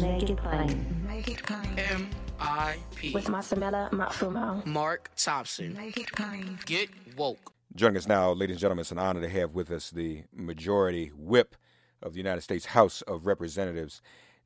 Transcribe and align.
Make 0.00 0.30
it 0.30 0.36
plain. 0.38 1.04
Make 1.06 1.28
it 1.28 1.42
plain. 1.42 1.78
M.I.P. 1.78 3.12
With 3.12 3.26
Masamela 3.26 3.90
Matfumo. 3.90 4.64
Mark 4.64 5.10
Thompson. 5.16 5.74
Make 5.74 5.98
it 5.98 6.10
plain. 6.12 6.58
Get 6.64 6.88
woke. 7.16 7.52
Joining 7.74 7.98
us 7.98 8.06
now, 8.06 8.32
ladies 8.32 8.54
and 8.54 8.60
gentlemen, 8.60 8.80
it's 8.80 8.92
an 8.92 8.98
honor 8.98 9.20
to 9.20 9.28
have 9.28 9.54
with 9.54 9.70
us 9.70 9.90
the 9.90 10.24
majority 10.34 11.12
whip 11.14 11.56
of 12.02 12.12
the 12.14 12.18
United 12.18 12.40
States 12.40 12.66
House 12.66 13.02
of 13.02 13.26
Representatives. 13.26 14.00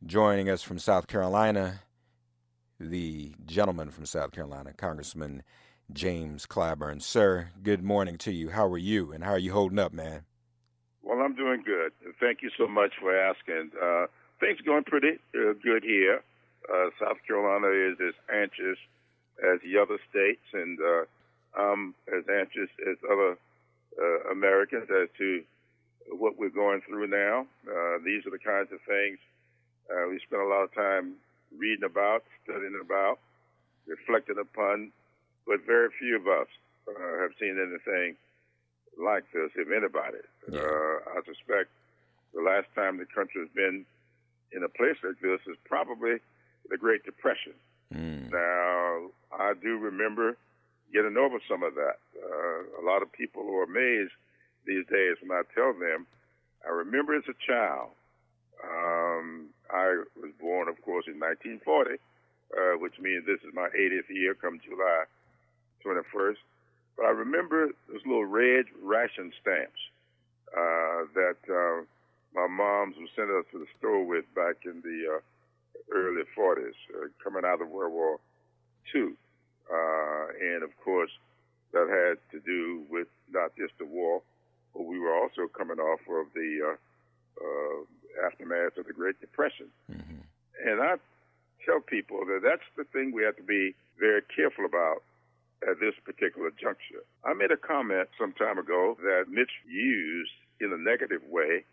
Joining 0.05 0.51
us 0.51 0.63
from 0.63 0.81
South 0.81 1.07
Carolina, 1.07 1.83
the 2.81 3.35
gentleman 3.45 3.91
from 3.91 4.05
South 4.05 4.33
Carolina, 4.33 4.73
Congressman 4.73 5.45
James 5.93 6.45
Clyburn. 6.45 7.01
Sir, 7.01 7.51
good 7.63 7.85
morning 7.85 8.19
to 8.19 8.33
you. 8.33 8.51
How 8.51 8.67
are 8.67 8.79
you, 8.79 9.13
and 9.13 9.23
how 9.23 9.33
are 9.33 9.39
you 9.39 9.53
holding 9.53 9.79
up, 9.79 9.93
man? 9.93 10.23
Well, 11.03 11.21
I'm 11.21 11.37
doing 11.37 11.63
good. 11.65 11.93
Thank 12.19 12.43
you 12.43 12.51
so 12.59 12.67
much 12.67 12.95
for 13.01 13.17
asking. 13.17 13.71
Uh, 13.81 14.07
things 14.41 14.61
going 14.61 14.85
pretty 14.85 15.19
uh, 15.35 15.53
good 15.63 15.83
here. 15.83 16.23
Uh, 16.69 16.91
South 17.01 17.19
Carolina 17.27 17.69
is 17.69 17.97
as 18.01 18.15
anxious 18.33 18.79
as 19.43 19.61
the 19.63 19.79
other 19.81 19.99
states, 20.11 20.43
and 20.53 20.79
uh, 20.81 21.05
I'm 21.59 21.95
as 22.09 22.25
anxious 22.29 22.71
as 22.89 22.97
other 23.11 23.39
uh, 24.01 24.33
Americans 24.33 24.89
as 24.91 25.09
to 25.19 25.43
what 26.11 26.39
we're 26.39 26.51
going 26.51 26.81
through 26.87 27.07
now. 27.09 27.47
Uh, 27.67 27.99
these 28.05 28.27
are 28.27 28.31
the 28.31 28.39
kinds 28.39 28.73
of 28.73 28.81
things 28.87 29.19
uh, 29.91 30.09
we 30.09 30.19
spend 30.27 30.43
a 30.43 30.47
lot 30.47 30.65
of 30.65 30.75
time 30.75 31.15
reading 31.57 31.85
about, 31.85 32.25
studying 32.45 32.79
about, 32.81 33.19
reflecting 33.87 34.39
upon, 34.39 34.91
but 35.47 35.65
very 35.67 35.89
few 35.99 36.17
of 36.17 36.27
us 36.27 36.49
uh, 36.89 37.23
have 37.23 37.31
seen 37.39 37.57
anything 37.59 38.17
like 38.99 39.25
this, 39.33 39.51
if 39.55 39.69
anybody. 39.71 40.19
Yeah. 40.51 40.61
Uh, 40.61 41.19
I 41.19 41.21
suspect 41.25 41.71
the 42.35 42.43
last 42.43 42.67
time 42.75 42.99
the 42.99 43.07
country 43.07 43.43
has 43.43 43.51
been 43.55 43.85
in 44.57 44.65
a 44.65 44.69
place 44.69 44.97
like 45.05 45.21
this 45.21 45.41
is 45.47 45.57
probably 45.65 46.17
the 46.71 46.77
Great 46.77 47.05
Depression. 47.05 47.53
Mm. 47.95 48.33
Now, 48.33 49.13
I 49.39 49.53
do 49.63 49.77
remember 49.79 50.37
getting 50.93 51.17
over 51.17 51.39
some 51.49 51.63
of 51.63 51.75
that. 51.75 52.01
Uh, 52.17 52.81
a 52.81 52.85
lot 52.85 53.03
of 53.03 53.13
people 53.13 53.43
are 53.55 53.65
amazed 53.65 54.13
these 54.67 54.87
days 54.87 55.17
when 55.21 55.37
I 55.37 55.43
tell 55.55 55.73
them. 55.73 56.07
I 56.67 56.71
remember 56.71 57.15
as 57.15 57.29
a 57.29 57.37
child, 57.47 57.91
um, 58.65 59.51
I 59.71 60.03
was 60.17 60.33
born, 60.41 60.69
of 60.69 60.81
course, 60.83 61.05
in 61.07 61.21
1940, 61.21 62.01
uh, 62.57 62.79
which 62.81 62.99
means 62.99 63.27
this 63.27 63.43
is 63.47 63.55
my 63.55 63.69
80th 63.77 64.09
year 64.09 64.35
come 64.35 64.59
July 64.65 65.05
21st. 65.85 66.41
But 66.97 67.07
I 67.07 67.11
remember 67.11 67.69
those 67.89 68.01
little 68.07 68.25
red 68.25 68.67
ration 68.83 69.31
stamps 69.41 69.79
uh, 70.57 71.05
that 71.15 71.39
uh, 71.45 71.85
my 72.37 72.47
moms 72.47 72.97
would 72.99 73.09
send 73.17 73.31
us 73.31 73.47
to 73.51 73.59
the 73.59 73.67
store 73.79 74.05
with 74.05 74.29
back 74.35 74.69
in 74.69 74.83
the 74.85 75.17
uh, 75.17 75.21
early 75.91 76.23
40s, 76.37 76.77
uh, 76.93 77.09
coming 77.25 77.45
out 77.47 77.63
of 77.63 77.71
World 77.71 77.93
War 77.93 78.21
II. 78.95 79.17
Uh, 79.73 80.27
and 80.39 80.63
of 80.63 80.71
course, 80.85 81.11
that 81.73 81.89
had 81.89 82.21
to 82.31 82.45
do 82.45 82.85
with 82.91 83.09
not 83.33 83.57
just 83.57 83.73
the 83.79 83.87
war, 83.87 84.21
but 84.75 84.85
we 84.85 84.99
were 84.99 85.17
also 85.17 85.49
coming 85.49 85.79
off 85.79 86.01
of 86.09 86.27
the 86.35 86.77
uh, 86.77 86.77
uh, 87.41 88.27
aftermath 88.27 88.77
of 88.77 88.87
the 88.87 88.93
Great 88.93 89.19
Depression. 89.21 89.67
Mm-hmm. 89.91 90.21
And 90.69 90.81
I 90.83 90.97
tell 91.65 91.81
people 91.81 92.21
that 92.27 92.41
that's 92.45 92.69
the 92.77 92.85
thing 92.85 93.13
we 93.13 93.25
have 93.25 93.37
to 93.37 93.43
be 93.43 93.75
very 93.99 94.21
careful 94.35 94.67
about 94.67 95.03
at 95.67 95.81
this 95.81 95.95
particular 96.05 96.51
juncture. 96.51 97.01
I 97.25 97.33
made 97.33 97.51
a 97.51 97.57
comment 97.57 98.09
some 98.21 98.33
time 98.35 98.59
ago 98.59 98.97
that 99.01 99.25
Mitch 99.31 99.51
used 99.67 100.37
in 100.61 100.73
a 100.73 100.77
negative 100.77 101.23
way 101.29 101.65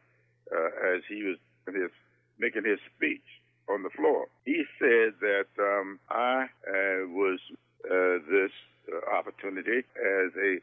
uh, 0.51 0.95
as 0.95 1.01
he 1.07 1.23
was 1.23 1.37
his, 1.67 1.91
making 2.39 2.65
his 2.65 2.79
speech 2.95 3.23
on 3.69 3.83
the 3.83 3.89
floor. 3.89 4.27
He 4.45 4.63
said 4.79 5.13
that 5.21 5.47
um, 5.59 5.99
I 6.09 6.47
uh, 6.67 7.07
was 7.07 7.39
uh, 7.85 8.19
this 8.29 8.51
uh, 8.91 9.15
opportunity 9.15 9.79
as 9.79 10.31
a 10.35 10.59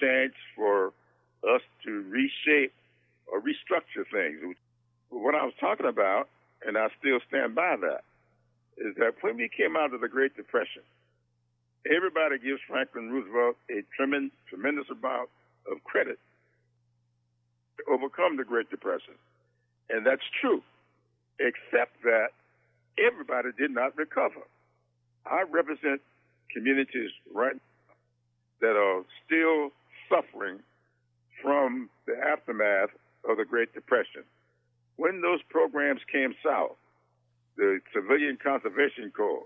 chance 0.00 0.34
for 0.56 0.92
us 1.48 1.62
to 1.84 2.04
reshape 2.08 2.72
or 3.26 3.40
restructure 3.40 4.04
things. 4.12 4.56
What 5.10 5.34
I 5.34 5.44
was 5.44 5.54
talking 5.60 5.86
about, 5.86 6.28
and 6.66 6.76
I 6.76 6.88
still 6.98 7.18
stand 7.28 7.54
by 7.54 7.76
that, 7.80 8.04
is 8.78 8.94
that 8.96 9.14
when 9.20 9.36
we 9.36 9.48
came 9.48 9.76
out 9.76 9.92
of 9.94 10.00
the 10.00 10.08
Great 10.08 10.36
Depression, 10.36 10.82
everybody 11.86 12.38
gives 12.38 12.60
Franklin 12.68 13.10
Roosevelt 13.10 13.56
a 13.70 13.82
tremendous, 13.96 14.36
tremendous 14.48 14.86
amount 14.90 15.28
of 15.70 15.82
credit 15.84 16.18
to 17.84 17.92
overcome 17.92 18.36
the 18.36 18.44
Great 18.44 18.70
Depression. 18.70 19.14
And 19.90 20.06
that's 20.06 20.22
true, 20.40 20.62
except 21.38 22.02
that 22.04 22.28
everybody 22.98 23.48
did 23.58 23.70
not 23.70 23.96
recover. 23.96 24.42
I 25.26 25.44
represent 25.50 26.00
communities 26.52 27.10
right 27.32 27.54
now 27.54 27.94
that 28.60 28.76
are 28.76 29.02
still 29.24 29.70
suffering 30.08 30.60
from 31.42 31.90
the 32.06 32.14
aftermath 32.16 32.90
of 33.28 33.36
the 33.36 33.44
Great 33.44 33.72
Depression. 33.74 34.22
When 34.96 35.20
those 35.20 35.40
programs 35.48 36.00
came 36.10 36.34
south, 36.44 36.76
the 37.56 37.80
Civilian 37.92 38.38
Conservation 38.42 39.12
Corps, 39.14 39.44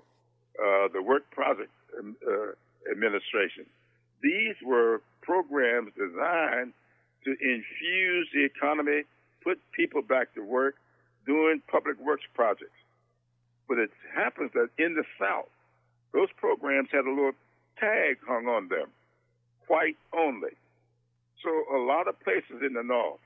uh, 0.60 0.88
the 0.92 1.02
Work 1.02 1.30
Project 1.30 1.70
uh, 1.98 2.90
Administration, 2.90 3.66
these 4.22 4.54
were 4.64 5.02
programs 5.22 5.92
designed 5.96 6.72
to 7.26 7.32
infuse 7.32 8.28
the 8.32 8.44
economy, 8.44 9.02
put 9.42 9.58
people 9.72 10.00
back 10.00 10.32
to 10.34 10.42
work, 10.42 10.76
doing 11.26 11.60
public 11.70 11.98
works 12.00 12.22
projects. 12.34 12.78
But 13.68 13.78
it 13.78 13.90
happens 14.14 14.52
that 14.54 14.68
in 14.78 14.94
the 14.94 15.02
South, 15.18 15.50
those 16.14 16.28
programs 16.36 16.88
had 16.92 17.04
a 17.04 17.10
little 17.10 17.32
tag 17.78 18.18
hung 18.26 18.46
on 18.46 18.68
them, 18.68 18.86
white 19.66 19.96
only. 20.16 20.54
So 21.42 21.50
a 21.74 21.78
lot 21.82 22.06
of 22.08 22.18
places 22.20 22.62
in 22.64 22.74
the 22.74 22.82
North, 22.82 23.20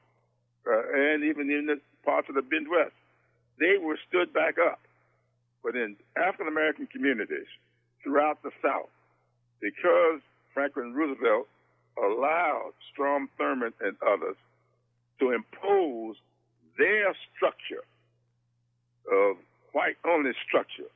uh, 0.66 0.82
and 0.94 1.22
even 1.24 1.50
in 1.50 1.66
the 1.66 1.78
parts 2.04 2.28
of 2.28 2.34
the 2.34 2.42
Midwest, 2.50 2.96
they 3.58 3.76
were 3.80 3.98
stood 4.08 4.32
back 4.32 4.56
up. 4.58 4.80
But 5.62 5.76
in 5.76 5.96
African 6.16 6.48
American 6.48 6.86
communities 6.86 7.46
throughout 8.02 8.42
the 8.42 8.50
South, 8.64 8.88
because 9.60 10.20
Franklin 10.54 10.94
Roosevelt 10.94 11.46
allowed 12.04 12.72
Strom 12.92 13.28
Thurmond 13.38 13.72
and 13.80 13.96
others 14.06 14.36
to 15.18 15.30
impose 15.30 16.16
their 16.78 17.14
structure 17.34 17.84
of 19.10 19.36
white 19.72 19.96
only 20.04 20.32
structure 20.46 20.90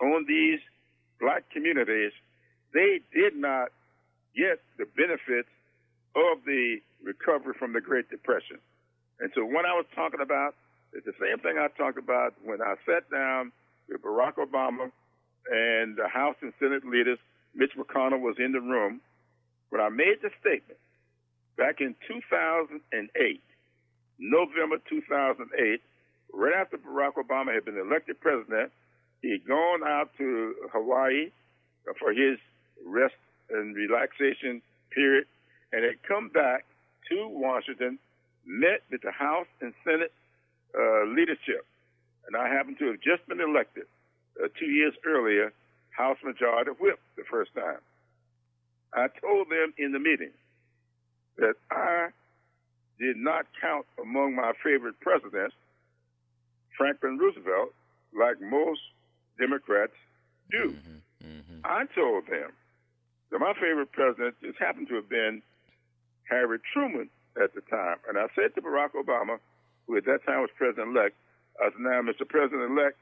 on 0.00 0.24
these 0.26 0.60
black 1.20 1.44
communities, 1.52 2.12
they 2.72 3.00
did 3.12 3.36
not 3.36 3.68
get 4.34 4.60
the 4.78 4.86
benefits 4.96 5.48
of 6.16 6.44
the 6.46 6.78
recovery 7.02 7.54
from 7.58 7.72
the 7.72 7.80
Great 7.80 8.08
Depression. 8.10 8.58
And 9.20 9.30
so 9.34 9.44
what 9.44 9.66
I 9.66 9.74
was 9.74 9.84
talking 9.94 10.20
about 10.20 10.54
is 10.94 11.04
the 11.04 11.12
same 11.20 11.38
thing 11.38 11.58
I 11.58 11.68
talked 11.76 11.98
about 11.98 12.34
when 12.42 12.62
I 12.62 12.74
sat 12.86 13.10
down 13.10 13.52
with 13.88 14.02
Barack 14.02 14.34
Obama 14.36 14.90
and 15.50 15.96
the 15.96 16.08
House 16.08 16.36
and 16.40 16.52
Senate 16.58 16.84
leaders. 16.86 17.18
Mitch 17.54 17.72
McConnell 17.76 18.20
was 18.20 18.36
in 18.38 18.52
the 18.52 18.60
room 18.60 19.00
when 19.70 19.80
I 19.80 19.88
made 19.88 20.18
the 20.22 20.30
statement 20.40 20.78
back 21.56 21.80
in 21.80 21.94
2008, 22.06 23.42
November 24.18 24.76
2008, 24.88 25.80
right 26.32 26.54
after 26.54 26.78
Barack 26.78 27.14
Obama 27.14 27.54
had 27.54 27.64
been 27.64 27.78
elected 27.78 28.20
president. 28.20 28.70
He 29.22 29.32
had 29.32 29.46
gone 29.46 29.82
out 29.84 30.10
to 30.18 30.54
Hawaii 30.72 31.30
for 31.98 32.12
his 32.12 32.38
rest 32.86 33.14
and 33.50 33.74
relaxation 33.74 34.62
period 34.90 35.26
and 35.72 35.84
had 35.84 36.02
come 36.06 36.28
back 36.28 36.64
to 37.10 37.28
Washington, 37.28 37.98
met 38.46 38.82
with 38.90 39.02
the 39.02 39.12
House 39.12 39.46
and 39.60 39.72
Senate 39.84 40.12
uh, 40.74 41.04
leadership. 41.06 41.66
And 42.26 42.36
I 42.36 42.48
happened 42.48 42.78
to 42.78 42.86
have 42.86 43.00
just 43.00 43.26
been 43.28 43.40
elected 43.40 43.84
uh, 44.42 44.48
two 44.58 44.66
years 44.66 44.94
earlier, 45.06 45.52
House 45.90 46.18
Majority 46.24 46.70
Whip 46.80 46.98
the 47.16 47.24
first 47.30 47.54
time. 47.54 47.78
I 48.94 49.06
told 49.20 49.48
them 49.48 49.72
in 49.78 49.92
the 49.92 49.98
meeting 49.98 50.32
that 51.38 51.54
I 51.70 52.08
did 52.98 53.16
not 53.16 53.46
count 53.60 53.86
among 54.00 54.34
my 54.34 54.52
favorite 54.62 54.98
presidents 55.00 55.54
Franklin 56.76 57.18
Roosevelt 57.18 57.72
like 58.16 58.40
most 58.40 58.80
Democrats 59.38 59.92
do. 60.50 60.74
Mm-hmm, 60.74 61.28
mm-hmm. 61.28 61.60
I 61.64 61.84
told 61.94 62.26
them 62.26 62.52
that 63.30 63.38
my 63.38 63.54
favorite 63.54 63.92
president 63.92 64.34
just 64.42 64.58
happened 64.58 64.88
to 64.88 64.96
have 64.96 65.08
been 65.08 65.42
Harry 66.28 66.58
Truman 66.72 67.08
at 67.40 67.54
the 67.54 67.60
time. 67.62 67.98
And 68.08 68.18
I 68.18 68.26
said 68.34 68.54
to 68.54 68.62
Barack 68.62 68.92
Obama, 68.96 69.38
who 69.86 69.96
at 69.96 70.04
that 70.04 70.24
time 70.26 70.40
was 70.40 70.50
president 70.56 70.96
elect, 70.96 71.16
I 71.60 71.70
said, 71.70 71.80
now, 71.80 72.00
Mr. 72.02 72.26
President 72.26 72.70
elect, 72.70 72.96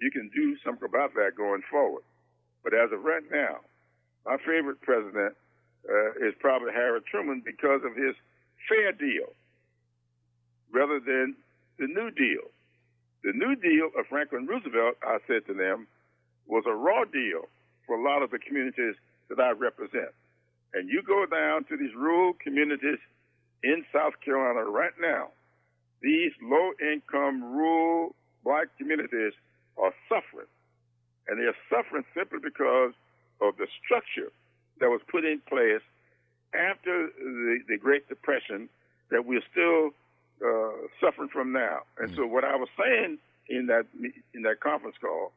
you 0.00 0.10
can 0.10 0.30
do 0.34 0.56
something 0.64 0.88
about 0.88 1.14
that 1.14 1.36
going 1.36 1.62
forward. 1.70 2.02
But 2.64 2.74
as 2.74 2.90
of 2.92 3.04
right 3.04 3.22
now, 3.30 3.60
my 4.28 4.36
favorite 4.44 4.80
president 4.82 5.32
uh, 5.88 6.10
is 6.20 6.34
probably 6.38 6.68
Harry 6.72 7.00
Truman 7.10 7.40
because 7.44 7.80
of 7.82 7.96
his 7.96 8.14
fair 8.68 8.92
deal 8.92 9.32
rather 10.70 11.00
than 11.00 11.34
the 11.78 11.86
New 11.86 12.10
Deal. 12.10 12.44
The 13.24 13.32
New 13.32 13.56
Deal 13.56 13.88
of 13.98 14.04
Franklin 14.06 14.46
Roosevelt, 14.46 14.96
I 15.02 15.16
said 15.26 15.46
to 15.46 15.54
them, 15.54 15.88
was 16.46 16.64
a 16.68 16.76
raw 16.76 17.04
deal 17.04 17.48
for 17.86 17.96
a 17.96 18.04
lot 18.04 18.22
of 18.22 18.30
the 18.30 18.38
communities 18.38 18.96
that 19.30 19.40
I 19.40 19.52
represent. 19.52 20.12
And 20.74 20.90
you 20.90 21.02
go 21.02 21.24
down 21.24 21.64
to 21.64 21.76
these 21.78 21.94
rural 21.96 22.34
communities 22.34 23.00
in 23.64 23.84
South 23.92 24.20
Carolina 24.22 24.68
right 24.68 24.92
now, 25.00 25.28
these 26.02 26.32
low 26.42 26.72
income 26.80 27.42
rural 27.42 28.14
black 28.44 28.68
communities 28.76 29.32
are 29.78 29.92
suffering. 30.08 30.46
And 31.26 31.40
they're 31.40 31.56
suffering 31.72 32.04
simply 32.14 32.38
because 32.44 32.92
of 33.40 33.56
the 33.56 33.66
structure 33.84 34.32
that 34.80 34.88
was 34.88 35.00
put 35.10 35.24
in 35.24 35.40
place 35.48 35.82
after 36.54 37.08
the, 37.18 37.58
the 37.68 37.76
Great 37.76 38.08
Depression 38.08 38.68
that 39.10 39.24
we're 39.24 39.42
still 39.50 39.90
uh, 40.44 40.72
suffering 41.00 41.28
from 41.28 41.52
now. 41.52 41.80
And 41.98 42.08
mm-hmm. 42.08 42.16
so, 42.16 42.26
what 42.26 42.44
I 42.44 42.56
was 42.56 42.68
saying 42.78 43.18
in 43.48 43.66
that 43.66 43.86
in 44.34 44.42
that 44.42 44.60
conference 44.60 44.96
call, 45.00 45.32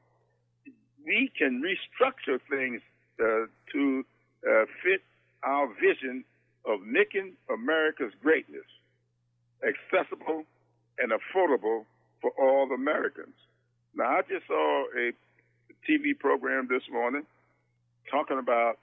we 1.05 1.31
can 1.37 1.61
restructure 1.61 2.39
things 2.49 2.81
uh, 3.19 3.47
to 3.73 4.05
uh, 4.47 4.65
fit 4.83 5.01
our 5.43 5.67
vision 5.73 6.23
of 6.65 6.81
making 6.81 7.33
America's 7.51 8.13
greatness 8.21 8.65
accessible 9.65 10.43
and 10.99 11.11
affordable 11.11 11.85
for 12.21 12.31
all 12.39 12.71
Americans. 12.71 13.33
Now, 13.95 14.17
I 14.17 14.21
just 14.21 14.47
saw 14.47 14.85
a 14.97 15.11
TV 15.89 16.17
program 16.17 16.67
this 16.69 16.83
morning 16.91 17.23
talking 18.09 18.39
about 18.39 18.77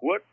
what 0.00 0.24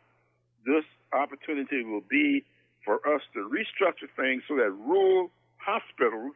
this 0.66 0.84
opportunity 1.12 1.84
will 1.84 2.04
be 2.08 2.44
for 2.84 2.96
us 3.14 3.22
to 3.32 3.48
restructure 3.48 4.08
things 4.16 4.42
so 4.48 4.56
that 4.56 4.70
rural 4.70 5.30
hospitals 5.56 6.34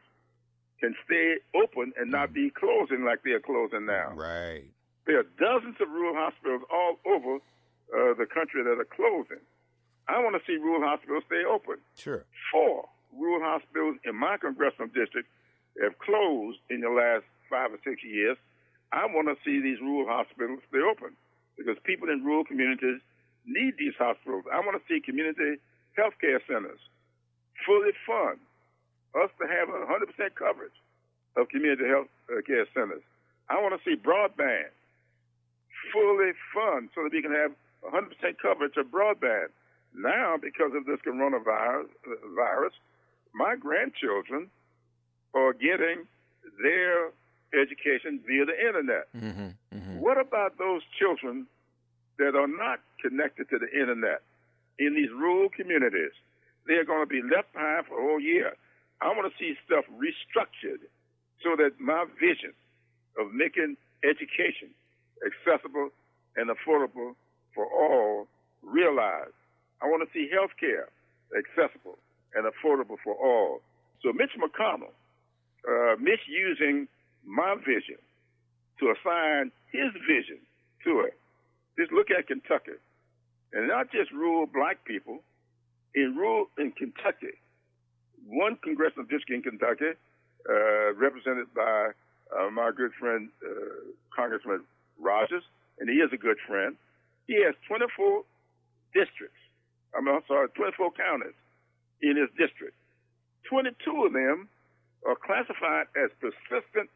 can 0.79 0.95
stay 1.05 1.35
open 1.55 1.93
and 1.97 2.09
not 2.09 2.33
be 2.33 2.49
closing 2.49 3.03
like 3.03 3.21
they 3.23 3.31
are 3.31 3.39
closing 3.43 3.85
now. 3.85 4.13
Right. 4.15 4.63
There 5.05 5.19
are 5.19 5.27
dozens 5.37 5.75
of 5.81 5.89
rural 5.89 6.15
hospitals 6.15 6.61
all 6.71 6.97
over 7.05 7.35
uh, 7.35 8.13
the 8.17 8.25
country 8.25 8.63
that 8.63 8.79
are 8.79 8.89
closing. 8.95 9.43
I 10.07 10.19
want 10.23 10.35
to 10.35 10.41
see 10.47 10.57
rural 10.57 10.81
hospitals 10.81 11.23
stay 11.27 11.43
open. 11.45 11.77
Sure. 11.95 12.25
Four 12.51 12.87
rural 13.13 13.41
hospitals 13.43 13.97
in 14.05 14.15
my 14.15 14.37
congressional 14.37 14.87
district 14.87 15.27
have 15.81 15.97
closed 15.99 16.59
in 16.69 16.81
the 16.81 16.89
last 16.89 17.25
five 17.49 17.73
or 17.73 17.79
six 17.83 18.03
years. 18.03 18.37
I 18.91 19.05
want 19.05 19.27
to 19.27 19.35
see 19.45 19.61
these 19.61 19.79
rural 19.81 20.07
hospitals 20.07 20.59
stay 20.69 20.81
open 20.81 21.13
because 21.59 21.75
people 21.83 22.07
in 22.07 22.23
rural 22.23 22.47
communities 22.47 23.03
need 23.45 23.75
these 23.77 23.93
hospitals. 23.99 24.47
I 24.47 24.63
want 24.63 24.79
to 24.79 24.83
see 24.87 25.03
community 25.03 25.59
health 25.99 26.15
care 26.23 26.39
centers 26.47 26.79
fully 27.67 27.91
fund 28.07 28.39
us 29.19 29.29
to 29.41 29.45
have 29.45 29.67
100% 29.67 30.07
coverage 30.39 30.75
of 31.35 31.49
community 31.49 31.83
health 31.85 32.07
uh, 32.31 32.41
care 32.47 32.65
centers. 32.73 33.03
I 33.49 33.59
want 33.59 33.75
to 33.75 33.81
see 33.83 33.99
broadband 33.99 34.71
fully 35.91 36.31
fund 36.53 36.89
so 36.95 37.03
that 37.03 37.11
we 37.11 37.21
can 37.21 37.35
have 37.35 37.51
100% 37.83 38.07
coverage 38.41 38.77
of 38.77 38.87
broadband. 38.87 39.49
Now, 39.95 40.37
because 40.39 40.71
of 40.75 40.85
this 40.85 40.99
coronavirus, 41.05 41.89
uh, 42.07 42.15
virus, 42.35 42.73
my 43.33 43.55
grandchildren 43.55 44.49
are 45.33 45.53
getting 45.53 46.05
their 46.61 47.11
education 47.53 48.19
via 48.25 48.45
the 48.45 48.57
internet. 48.57 49.07
Mm-hmm, 49.15 49.77
mm-hmm. 49.77 49.99
What 49.99 50.19
about 50.19 50.57
those 50.57 50.81
children 50.97 51.47
that 52.17 52.35
are 52.35 52.47
not 52.47 52.79
connected 53.01 53.49
to 53.49 53.57
the 53.59 53.69
internet 53.71 54.21
in 54.77 54.95
these 54.95 55.09
rural 55.09 55.49
communities? 55.49 56.13
They're 56.67 56.85
going 56.85 57.01
to 57.01 57.09
be 57.09 57.21
left 57.21 57.53
behind 57.53 57.87
for 57.87 57.97
a 57.97 58.01
whole 58.01 58.19
year. 58.19 58.53
I 59.01 59.07
want 59.07 59.31
to 59.31 59.35
see 59.39 59.55
stuff 59.65 59.85
restructured 59.95 60.83
so 61.41 61.55
that 61.55 61.79
my 61.79 62.05
vision 62.19 62.53
of 63.17 63.33
making 63.33 63.77
education 64.03 64.69
accessible 65.25 65.89
and 66.35 66.49
affordable 66.49 67.15
for 67.55 67.65
all 67.65 68.27
realized. 68.61 69.33
I 69.81 69.87
want 69.87 70.07
to 70.07 70.09
see 70.13 70.29
health 70.31 70.51
care 70.59 70.89
accessible 71.35 71.97
and 72.35 72.45
affordable 72.45 72.97
for 73.03 73.15
all. 73.15 73.61
So 74.03 74.13
Mitch 74.13 74.31
McConnell 74.37 74.93
uh, 75.67 75.95
misusing 75.99 76.87
my 77.25 77.55
vision 77.55 77.97
to 78.79 78.93
assign 78.93 79.51
his 79.71 79.91
vision 80.07 80.39
to 80.83 81.01
it. 81.01 81.17
Just 81.77 81.91
look 81.91 82.07
at 82.11 82.27
Kentucky, 82.27 82.77
and 83.53 83.67
not 83.67 83.91
just 83.91 84.11
rural 84.11 84.45
black 84.45 84.83
people. 84.85 85.19
In 85.95 86.15
rural 86.15 86.45
in 86.57 86.71
Kentucky, 86.71 87.33
one 88.27 88.57
congressional 88.63 89.05
district 89.09 89.31
in 89.31 89.41
Kentucky, 89.41 89.97
uh, 90.47 90.93
represented 90.93 91.47
by 91.55 91.91
uh, 92.29 92.49
my 92.51 92.71
good 92.75 92.91
friend 92.99 93.29
uh, 93.41 93.89
Congressman 94.15 94.63
Rogers, 94.99 95.43
and 95.79 95.89
he 95.89 95.95
is 95.95 96.11
a 96.13 96.17
good 96.17 96.37
friend. 96.47 96.75
He 97.27 97.41
has 97.43 97.55
24 97.67 98.23
districts. 98.93 99.41
I 99.95 100.01
mean, 100.01 100.13
I'm 100.15 100.21
sorry, 100.27 100.49
24 100.49 100.91
counties 100.93 101.37
in 102.01 102.17
his 102.17 102.29
district. 102.37 102.75
22 103.49 104.05
of 104.05 104.13
them 104.13 104.47
are 105.07 105.15
classified 105.15 105.87
as 105.97 106.11
persistent 106.21 106.89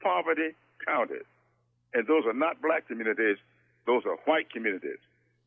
poverty 0.00 0.54
counties. 0.84 1.26
And 1.94 2.06
those 2.06 2.24
are 2.26 2.34
not 2.34 2.60
black 2.60 2.86
communities, 2.88 3.38
those 3.86 4.02
are 4.04 4.16
white 4.24 4.50
communities. 4.50 4.98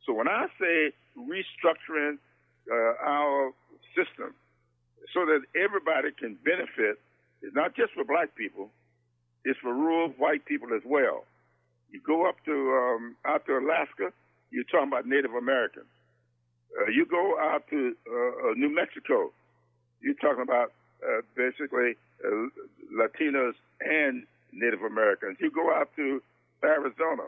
So 0.05 0.13
when 0.13 0.27
I 0.27 0.47
say 0.59 0.91
restructuring 1.17 2.17
uh, 2.71 2.93
our 3.05 3.51
system 3.95 4.33
so 5.13 5.25
that 5.25 5.41
everybody 5.55 6.09
can 6.17 6.37
benefit, 6.43 6.99
it's 7.41 7.55
not 7.55 7.75
just 7.75 7.93
for 7.93 8.03
black 8.03 8.35
people, 8.35 8.69
it's 9.45 9.59
for 9.59 9.73
rural 9.73 10.09
white 10.17 10.45
people 10.45 10.73
as 10.73 10.81
well. 10.85 11.25
You 11.91 12.01
go 12.05 12.27
up 12.27 12.35
to 12.45 12.51
um, 12.51 13.15
out 13.25 13.45
to 13.47 13.57
Alaska, 13.57 14.13
you're 14.51 14.63
talking 14.65 14.89
about 14.89 15.07
Native 15.07 15.33
Americans. 15.33 15.85
Uh, 16.79 16.89
you 16.89 17.05
go 17.05 17.37
out 17.39 17.63
to 17.69 17.95
uh, 18.07 18.49
uh 18.49 18.53
New 18.55 18.73
Mexico, 18.73 19.31
you're 20.01 20.15
talking 20.15 20.43
about 20.43 20.71
uh, 21.03 21.21
basically 21.35 21.95
uh, 22.23 22.47
Latinos 22.93 23.53
and 23.81 24.23
Native 24.51 24.81
Americans. 24.83 25.37
You 25.39 25.51
go 25.51 25.73
out 25.73 25.89
to 25.95 26.21
Arizona, 26.63 27.23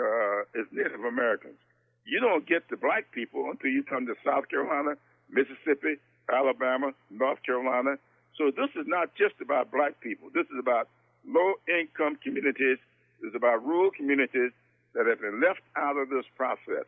uh, 0.00 0.42
it's 0.54 0.70
Native 0.72 1.04
Americans. 1.04 1.58
You 2.04 2.20
don't 2.20 2.46
get 2.46 2.68
to 2.68 2.76
black 2.76 3.10
people 3.12 3.50
until 3.50 3.70
you 3.70 3.82
come 3.82 4.06
to 4.06 4.14
South 4.24 4.48
Carolina, 4.48 4.96
Mississippi, 5.30 5.96
Alabama, 6.30 6.92
North 7.10 7.42
Carolina. 7.44 7.96
So 8.36 8.50
this 8.50 8.70
is 8.76 8.86
not 8.86 9.14
just 9.14 9.34
about 9.40 9.70
black 9.70 10.00
people. 10.00 10.28
This 10.34 10.46
is 10.46 10.58
about 10.58 10.88
low 11.26 11.54
income 11.68 12.16
communities. 12.22 12.78
This 13.20 13.30
is 13.30 13.34
about 13.34 13.64
rural 13.64 13.90
communities 13.90 14.52
that 14.94 15.06
have 15.06 15.20
been 15.20 15.40
left 15.40 15.60
out 15.76 15.96
of 15.96 16.10
this 16.10 16.24
process. 16.36 16.84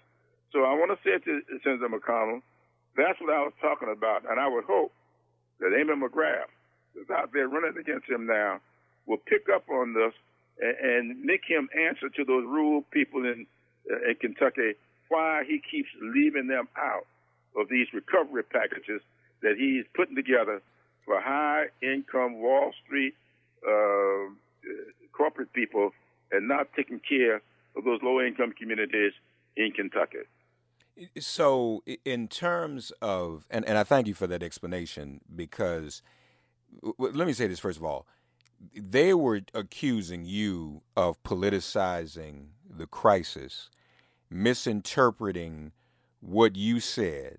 So 0.53 0.65
I 0.65 0.75
want 0.75 0.93
to 0.93 0.99
say 1.03 1.19
to 1.19 1.41
Senator 1.65 1.89
McConnell, 1.89 2.43
that's 2.97 3.21
what 3.21 3.33
I 3.33 3.41
was 3.43 3.53
talking 3.61 3.89
about. 3.91 4.29
And 4.29 4.39
I 4.41 4.49
would 4.49 4.65
hope 4.65 4.93
that 5.61 5.73
Amy 5.73 5.95
McGrath, 5.95 6.53
is 6.97 7.09
out 7.11 7.31
there 7.33 7.49
running 7.49 7.77
against 7.79 8.09
him 8.09 8.27
now, 8.27 8.61
will 9.07 9.19
pick 9.19 9.47
up 9.55 9.69
on 9.71 9.95
this 9.95 10.13
and, 10.61 10.77
and 10.91 11.23
make 11.23 11.43
him 11.47 11.69
answer 11.77 12.09
to 12.09 12.25
those 12.25 12.45
rural 12.45 12.83
people 12.91 13.25
in, 13.25 13.47
uh, 13.91 14.11
in 14.11 14.17
Kentucky 14.17 14.75
why 15.09 15.45
he 15.47 15.61
keeps 15.71 15.89
leaving 16.03 16.49
them 16.49 16.69
out 16.77 17.07
of 17.57 17.69
these 17.69 17.87
recovery 17.93 18.43
packages 18.43 19.01
that 19.43 19.57
he's 19.57 19.85
putting 19.95 20.17
together 20.17 20.61
for 21.05 21.21
high 21.21 21.67
income 21.83 22.41
Wall 22.41 22.73
Street 22.85 23.15
uh, 23.67 24.31
corporate 25.13 25.53
people 25.53 25.93
and 26.33 26.49
not 26.49 26.69
taking 26.75 27.01
care 27.01 27.37
of 27.77 27.85
those 27.85 28.01
low 28.03 28.21
income 28.21 28.53
communities 28.59 29.13
in 29.57 29.71
Kentucky. 29.71 30.19
So, 31.19 31.83
in 32.05 32.27
terms 32.27 32.91
of, 33.03 33.47
and, 33.51 33.65
and 33.67 33.77
I 33.77 33.85
thank 33.85 34.07
you 34.07 34.15
for 34.15 34.27
that 34.27 34.43
explanation 34.43 35.21
because 35.35 36.03
let 36.99 37.27
me 37.27 37.33
say 37.33 37.47
this 37.47 37.61
first 37.61 37.79
of 37.79 37.85
all. 37.85 38.07
They 38.75 39.15
were 39.15 39.41
accusing 39.55 40.25
you 40.25 40.83
of 40.97 41.23
politicizing 41.23 42.49
the 42.69 42.87
crisis, 42.87 43.71
misinterpreting 44.31 45.73
what 46.21 46.57
you 46.57 46.81
said, 46.81 47.39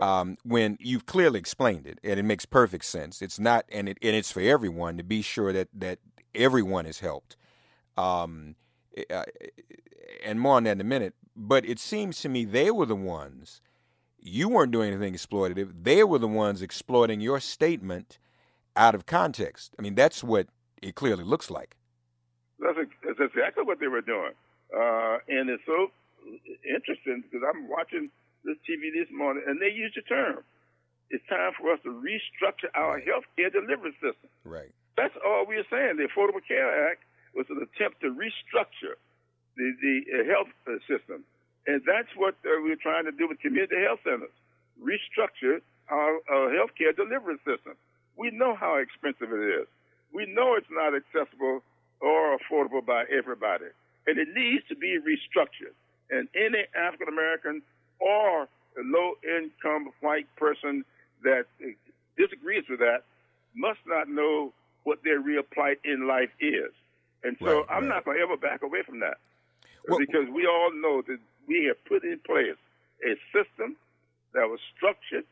um, 0.00 0.36
when 0.44 0.76
you've 0.80 1.06
clearly 1.06 1.38
explained 1.38 1.86
it, 1.86 1.98
and 2.04 2.18
it 2.18 2.22
makes 2.22 2.46
perfect 2.46 2.84
sense. 2.84 3.20
It's 3.22 3.38
not, 3.38 3.64
and 3.70 3.88
it 3.88 3.98
and 4.02 4.14
it's 4.14 4.30
for 4.30 4.40
everyone 4.40 4.96
to 4.96 5.04
be 5.04 5.22
sure 5.22 5.52
that 5.52 5.68
that 5.74 5.98
everyone 6.34 6.86
is 6.86 7.00
helped. 7.00 7.36
Um, 7.96 8.54
eh, 8.96 9.04
uh, 9.10 9.24
and 10.24 10.40
more 10.40 10.56
on 10.56 10.64
that 10.64 10.72
in 10.72 10.80
a 10.80 10.84
minute. 10.84 11.14
But 11.36 11.64
it 11.64 11.78
seems 11.78 12.20
to 12.22 12.28
me 12.28 12.44
they 12.44 12.70
were 12.70 12.86
the 12.86 12.96
ones. 12.96 13.60
You 14.20 14.48
weren't 14.48 14.72
doing 14.72 14.92
anything 14.92 15.14
exploitative. 15.14 15.72
They 15.82 16.02
were 16.02 16.18
the 16.18 16.28
ones 16.28 16.62
exploiting 16.62 17.20
your 17.20 17.40
statement 17.40 18.18
out 18.78 18.94
of 18.94 19.04
context. 19.04 19.74
I 19.78 19.82
mean, 19.82 19.94
that's 19.94 20.22
what 20.22 20.46
it 20.80 20.94
clearly 20.94 21.24
looks 21.24 21.50
like. 21.50 21.76
That's, 22.60 22.78
that's 23.04 23.20
exactly 23.20 23.64
what 23.64 23.80
they 23.80 23.88
were 23.88 24.00
doing. 24.00 24.32
Uh, 24.72 25.18
and 25.28 25.50
it's 25.50 25.62
so 25.66 25.90
interesting 26.62 27.24
because 27.26 27.42
I'm 27.42 27.68
watching 27.68 28.10
this 28.44 28.56
TV 28.62 28.94
this 28.94 29.10
morning, 29.12 29.42
and 29.46 29.60
they 29.60 29.74
used 29.74 29.96
the 29.96 30.02
term. 30.02 30.44
It's 31.10 31.24
time 31.28 31.52
for 31.58 31.72
us 31.72 31.80
to 31.82 31.90
restructure 31.90 32.70
our 32.74 33.00
health 33.00 33.24
care 33.36 33.50
delivery 33.50 33.92
system. 33.98 34.30
Right. 34.44 34.70
That's 34.96 35.14
all 35.24 35.46
we 35.48 35.56
are 35.56 35.68
saying. 35.70 35.96
The 35.96 36.06
Affordable 36.06 36.44
Care 36.46 36.90
Act 36.90 37.02
was 37.34 37.46
an 37.50 37.58
attempt 37.58 38.00
to 38.02 38.12
restructure 38.12 38.94
the, 39.56 39.72
the 39.80 39.94
uh, 40.12 40.24
health 40.28 40.52
uh, 40.68 40.78
system. 40.86 41.24
And 41.66 41.82
that's 41.86 42.08
what 42.16 42.34
uh, 42.44 42.60
we're 42.62 42.80
trying 42.80 43.04
to 43.04 43.12
do 43.12 43.28
with 43.28 43.40
community 43.40 43.76
health 43.82 44.00
centers 44.04 44.34
restructure 44.78 45.60
our, 45.90 46.20
our 46.30 46.54
health 46.54 46.70
care 46.78 46.92
delivery 46.92 47.36
system. 47.44 47.74
We 48.18 48.30
know 48.32 48.54
how 48.54 48.76
expensive 48.76 49.32
it 49.32 49.62
is. 49.62 49.66
We 50.12 50.26
know 50.26 50.54
it's 50.54 50.66
not 50.70 50.92
accessible 50.94 51.62
or 52.00 52.36
affordable 52.36 52.84
by 52.84 53.04
everybody. 53.16 53.66
And 54.06 54.18
it 54.18 54.28
needs 54.34 54.64
to 54.68 54.76
be 54.76 54.98
restructured. 54.98 55.74
And 56.10 56.28
any 56.34 56.64
African 56.74 57.08
American 57.08 57.62
or 58.00 58.48
low 58.76 59.14
income 59.22 59.90
white 60.00 60.26
person 60.36 60.84
that 61.22 61.44
disagrees 62.16 62.64
with 62.68 62.80
that 62.80 63.04
must 63.54 63.80
not 63.86 64.08
know 64.08 64.52
what 64.84 65.00
their 65.04 65.20
real 65.20 65.42
plight 65.42 65.78
in 65.84 66.08
life 66.08 66.30
is. 66.40 66.72
And 67.22 67.36
so 67.40 67.58
right, 67.58 67.64
I'm 67.70 67.84
right. 67.84 67.96
not 67.96 68.04
going 68.04 68.16
to 68.16 68.22
ever 68.22 68.36
back 68.36 68.62
away 68.62 68.82
from 68.86 69.00
that 69.00 69.18
well, 69.88 69.98
because 69.98 70.28
we 70.32 70.46
all 70.46 70.70
know 70.72 71.02
that 71.06 71.18
we 71.46 71.64
have 71.66 71.82
put 71.84 72.04
in 72.04 72.18
place 72.20 72.58
a 73.04 73.14
system 73.32 73.76
that 74.34 74.48
was 74.48 74.60
structured 74.76 75.24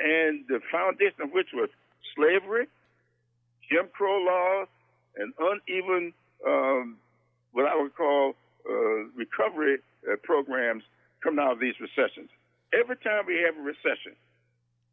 and 0.00 0.44
the 0.48 0.60
foundation 0.70 1.22
of 1.22 1.30
which 1.32 1.48
was 1.54 1.68
slavery, 2.14 2.66
Jim 3.70 3.88
Crow 3.92 4.18
laws, 4.18 4.68
and 5.16 5.32
uneven, 5.38 6.12
um, 6.46 6.96
what 7.52 7.66
I 7.66 7.80
would 7.80 7.94
call 7.94 8.34
uh, 8.68 9.08
recovery 9.16 9.78
uh, 10.10 10.16
programs 10.22 10.82
coming 11.22 11.40
out 11.40 11.52
of 11.52 11.60
these 11.60 11.74
recessions. 11.80 12.30
Every 12.72 12.96
time 12.96 13.26
we 13.26 13.42
have 13.44 13.56
a 13.56 13.62
recession, 13.62 14.16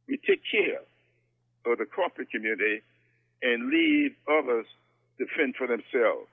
we 0.07 0.17
take 0.17 0.41
care 0.49 0.81
of 1.65 1.77
the 1.77 1.85
corporate 1.85 2.29
community 2.31 2.81
and 3.41 3.69
leave 3.69 4.15
others 4.27 4.65
to 5.17 5.25
fend 5.37 5.55
for 5.55 5.67
themselves. 5.67 6.27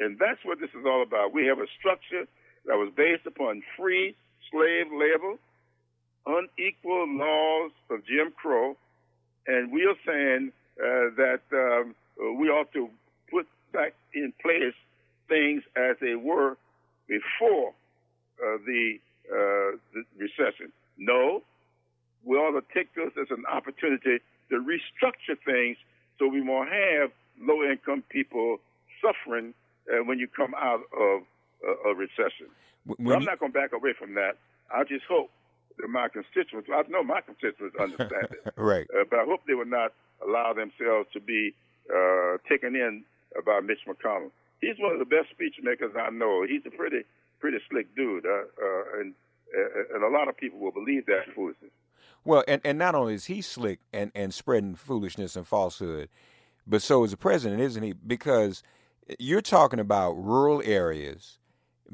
And 0.00 0.18
that's 0.18 0.40
what 0.44 0.60
this 0.60 0.70
is 0.70 0.84
all 0.86 1.02
about. 1.02 1.32
We 1.32 1.46
have 1.46 1.58
a 1.58 1.66
structure 1.78 2.26
that 2.66 2.76
was 2.76 2.92
based 2.96 3.26
upon 3.26 3.62
free 3.76 4.16
slave 4.50 4.86
labor, 4.92 5.36
unequal 6.26 7.06
laws 7.16 7.70
of 7.90 8.04
Jim 8.06 8.32
Crow, 8.36 8.76
and 9.46 9.72
we 9.72 9.84
are 9.84 9.96
saying 10.06 10.52
uh, 10.80 11.14
that 11.16 11.40
um, 11.52 11.94
we 12.38 12.48
ought 12.48 12.72
to 12.72 12.88
put 13.30 13.46
back 13.72 13.94
in 14.14 14.32
place 14.42 14.74
things 15.28 15.62
as 15.76 15.96
they 16.00 16.14
were 16.14 16.56
before 17.08 17.70
uh, 18.42 18.58
the 18.66 18.98
uh, 19.30 19.76
the 19.94 20.04
recession. 20.18 20.72
No, 20.98 21.42
we 22.24 22.36
ought 22.36 22.58
to 22.58 22.66
take 22.74 22.94
this 22.94 23.12
as 23.20 23.28
an 23.30 23.44
opportunity 23.50 24.18
to 24.50 24.54
restructure 24.56 25.36
things 25.44 25.76
so 26.18 26.28
we 26.28 26.40
won't 26.40 26.70
have 26.70 27.10
low 27.40 27.62
income 27.64 28.04
people 28.08 28.58
suffering 29.02 29.54
uh, 29.90 30.04
when 30.04 30.18
you 30.18 30.28
come 30.28 30.54
out 30.54 30.80
of 30.96 31.22
uh, 31.66 31.90
a 31.90 31.94
recession. 31.94 32.46
So 32.86 32.94
I'm 33.12 33.24
not 33.24 33.40
going 33.40 33.52
to 33.52 33.58
back 33.58 33.72
away 33.72 33.94
from 33.98 34.14
that. 34.14 34.36
I 34.74 34.84
just 34.84 35.04
hope 35.08 35.30
my 35.88 36.08
constituents, 36.08 36.68
I 36.72 36.82
know 36.88 37.02
my 37.02 37.20
constituents 37.20 37.76
understand 37.78 38.28
it. 38.30 38.52
right. 38.56 38.86
Uh, 38.94 39.04
but 39.08 39.18
I 39.20 39.24
hope 39.24 39.40
they 39.46 39.54
will 39.54 39.66
not 39.66 39.92
allow 40.24 40.52
themselves 40.52 41.08
to 41.12 41.20
be 41.20 41.54
uh, 41.90 42.38
taken 42.48 42.74
in 42.74 43.04
by 43.44 43.60
Mitch 43.60 43.80
McConnell. 43.88 44.30
He's 44.60 44.76
one 44.78 44.92
of 44.92 44.98
the 44.98 45.04
best 45.04 45.30
speech 45.30 45.56
makers 45.62 45.92
I 45.98 46.10
know. 46.10 46.44
He's 46.48 46.62
a 46.66 46.70
pretty 46.70 47.04
pretty 47.40 47.58
slick 47.70 47.94
dude, 47.94 48.24
uh, 48.24 48.30
uh, 48.30 49.00
and 49.00 49.14
uh, 49.56 49.94
and 49.94 50.04
a 50.04 50.08
lot 50.08 50.28
of 50.28 50.36
people 50.36 50.58
will 50.58 50.72
believe 50.72 51.06
that 51.06 51.26
foolishness. 51.34 51.70
Well, 52.24 52.42
and, 52.48 52.60
and 52.64 52.78
not 52.78 52.94
only 52.94 53.14
is 53.14 53.26
he 53.26 53.42
slick 53.42 53.80
and, 53.92 54.10
and 54.14 54.32
spreading 54.32 54.74
foolishness 54.76 55.36
and 55.36 55.46
falsehood, 55.46 56.08
but 56.66 56.80
so 56.80 57.04
is 57.04 57.10
the 57.10 57.18
president, 57.18 57.60
isn't 57.60 57.82
he? 57.82 57.92
Because 57.92 58.62
you're 59.18 59.42
talking 59.42 59.78
about 59.78 60.12
rural 60.12 60.62
areas, 60.64 61.38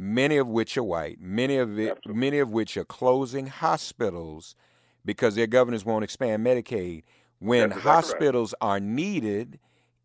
many 0.00 0.38
of 0.38 0.48
which 0.48 0.78
are 0.78 0.82
white, 0.82 1.20
many 1.20 1.58
of 1.58 1.78
it, 1.78 1.98
many 2.06 2.38
of 2.38 2.50
which 2.50 2.76
are 2.76 2.84
closing 2.84 3.46
hospitals 3.48 4.56
because 5.04 5.34
their 5.34 5.46
governors 5.46 5.84
won't 5.84 6.04
expand 6.04 6.44
Medicaid 6.44 7.02
when 7.38 7.66
exactly 7.66 7.82
hospitals 7.82 8.54
right. 8.60 8.68
are 8.68 8.80
needed 8.80 9.58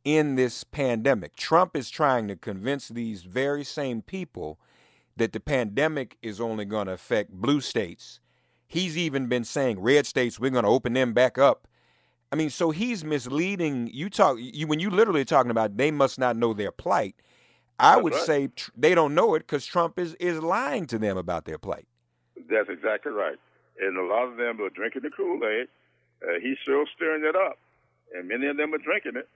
in 0.04 0.36
this 0.36 0.66
pandemic. 0.66 1.36
Trump 1.36 1.78
is 1.78 1.90
trying 1.90 2.28
to 2.28 2.36
convince 2.36 2.90
these 2.90 3.24
very 3.24 3.64
same 3.64 4.02
people 4.02 4.60
that 5.16 5.32
the 5.32 5.40
pandemic 5.40 6.18
is 6.22 6.42
only 6.42 6.66
going 6.66 6.88
to 6.88 6.94
affect 6.94 7.32
blue 7.32 7.62
states. 7.62 8.20
He's 8.68 8.98
even 8.98 9.28
been 9.28 9.46
saying 9.46 9.80
red 9.80 10.06
states 10.06 10.40
we're 10.40 10.52
going 10.52 10.66
to 10.66 10.70
open 10.70 10.94
them 10.94 11.14
back 11.14 11.38
up. 11.38 11.68
I 12.34 12.36
mean, 12.36 12.50
so 12.50 12.72
he's 12.72 13.06
misleading. 13.06 13.90
You 13.94 14.10
talk 14.10 14.38
you 14.40 14.68
when 14.68 14.82
you 14.82 14.90
literally 14.90 15.24
talking 15.24 15.52
about 15.52 15.78
they 15.78 15.90
must 15.90 16.20
not 16.20 16.36
know 16.36 16.54
their 16.54 16.72
plight. 16.72 17.16
I 17.80 17.96
That's 17.96 18.04
would 18.04 18.14
right. 18.14 18.22
say 18.26 18.48
tr- 18.48 18.72
they 18.76 18.96
don't 18.96 19.14
know 19.16 19.36
it 19.36 19.40
because 19.40 19.66
Trump 19.66 20.00
is 20.00 20.14
is 20.16 20.42
lying 20.42 20.86
to 20.88 20.98
them 20.98 21.18
about 21.18 21.46
their 21.46 21.58
plight. 21.58 21.88
That's 22.50 22.70
exactly 22.70 23.12
right. 23.12 23.38
And 23.80 23.98
a 23.98 24.04
lot 24.04 24.28
of 24.28 24.38
them 24.38 24.62
are 24.62 24.70
drinking 24.70 25.02
the 25.04 25.10
Kool 25.10 25.42
Aid. 25.46 25.68
Uh, 26.24 26.40
he's 26.42 26.58
still 26.64 26.86
stirring 26.96 27.26
it 27.26 27.36
up, 27.36 27.58
and 28.16 28.28
many 28.28 28.48
of 28.48 28.58
them 28.58 28.74
are 28.74 28.78
drinking 28.78 29.18
it. 29.18 29.28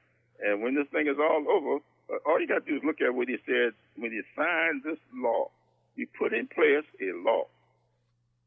And 0.42 0.62
when 0.62 0.76
this 0.76 0.88
thing 0.92 1.08
is 1.08 1.18
all 1.20 1.46
over, 1.50 1.82
uh, 2.10 2.18
all 2.26 2.40
you 2.40 2.48
got 2.48 2.66
to 2.66 2.72
do 2.72 2.78
is 2.78 2.84
look 2.84 3.02
at 3.02 3.14
what 3.14 3.28
he 3.28 3.38
said 3.46 3.74
when 3.98 4.12
he 4.12 4.22
signed 4.36 4.84
this 4.84 4.98
law 5.14 5.50
He 5.96 6.06
put 6.06 6.34
in 6.34 6.48
place 6.48 6.86
a 7.02 7.12
law 7.18 7.48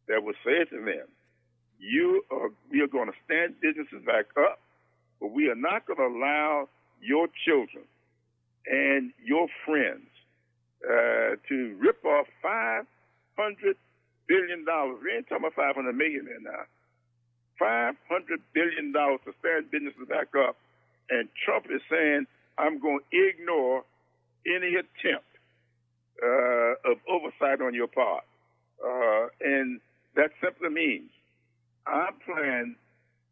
that 0.08 0.24
would 0.24 0.36
say 0.44 0.64
to 0.64 0.84
them, 0.84 1.06
you 1.78 2.24
are, 2.30 2.50
we 2.70 2.80
are 2.80 2.86
going 2.86 3.08
to 3.08 3.14
stand 3.24 3.60
businesses 3.60 4.02
back 4.06 4.26
up, 4.38 4.60
but 5.20 5.32
we 5.32 5.48
are 5.48 5.54
not 5.54 5.86
going 5.86 5.98
to 5.98 6.06
allow 6.16 6.68
your 7.02 7.28
children 7.44 7.84
and 8.66 9.12
your 9.24 9.48
friends 9.66 10.06
uh, 10.84 11.36
to 11.48 11.76
rip 11.78 12.04
off 12.04 12.26
$500 12.44 12.84
billion. 14.28 14.64
We 15.02 15.16
ain't 15.16 15.28
talking 15.28 15.46
about 15.46 15.54
500 15.54 15.92
million 15.94 16.26
there 16.26 16.40
now. 16.40 16.64
$500 17.60 17.94
billion 18.54 18.92
to 18.92 19.32
stand 19.40 19.70
businesses 19.70 20.08
back 20.08 20.28
up. 20.36 20.56
And 21.10 21.28
Trump 21.44 21.66
is 21.66 21.80
saying, 21.90 22.26
I'm 22.58 22.80
going 22.80 23.00
to 23.10 23.28
ignore 23.28 23.84
any 24.46 24.74
attempt 24.74 25.26
uh, 26.22 26.90
of 26.90 26.98
oversight 27.08 27.60
on 27.60 27.74
your 27.74 27.86
part. 27.86 28.24
Uh, 28.84 29.28
and 29.40 29.80
that 30.16 30.30
simply 30.42 30.68
means 30.70 31.10
I 31.86 32.10
plan, 32.24 32.76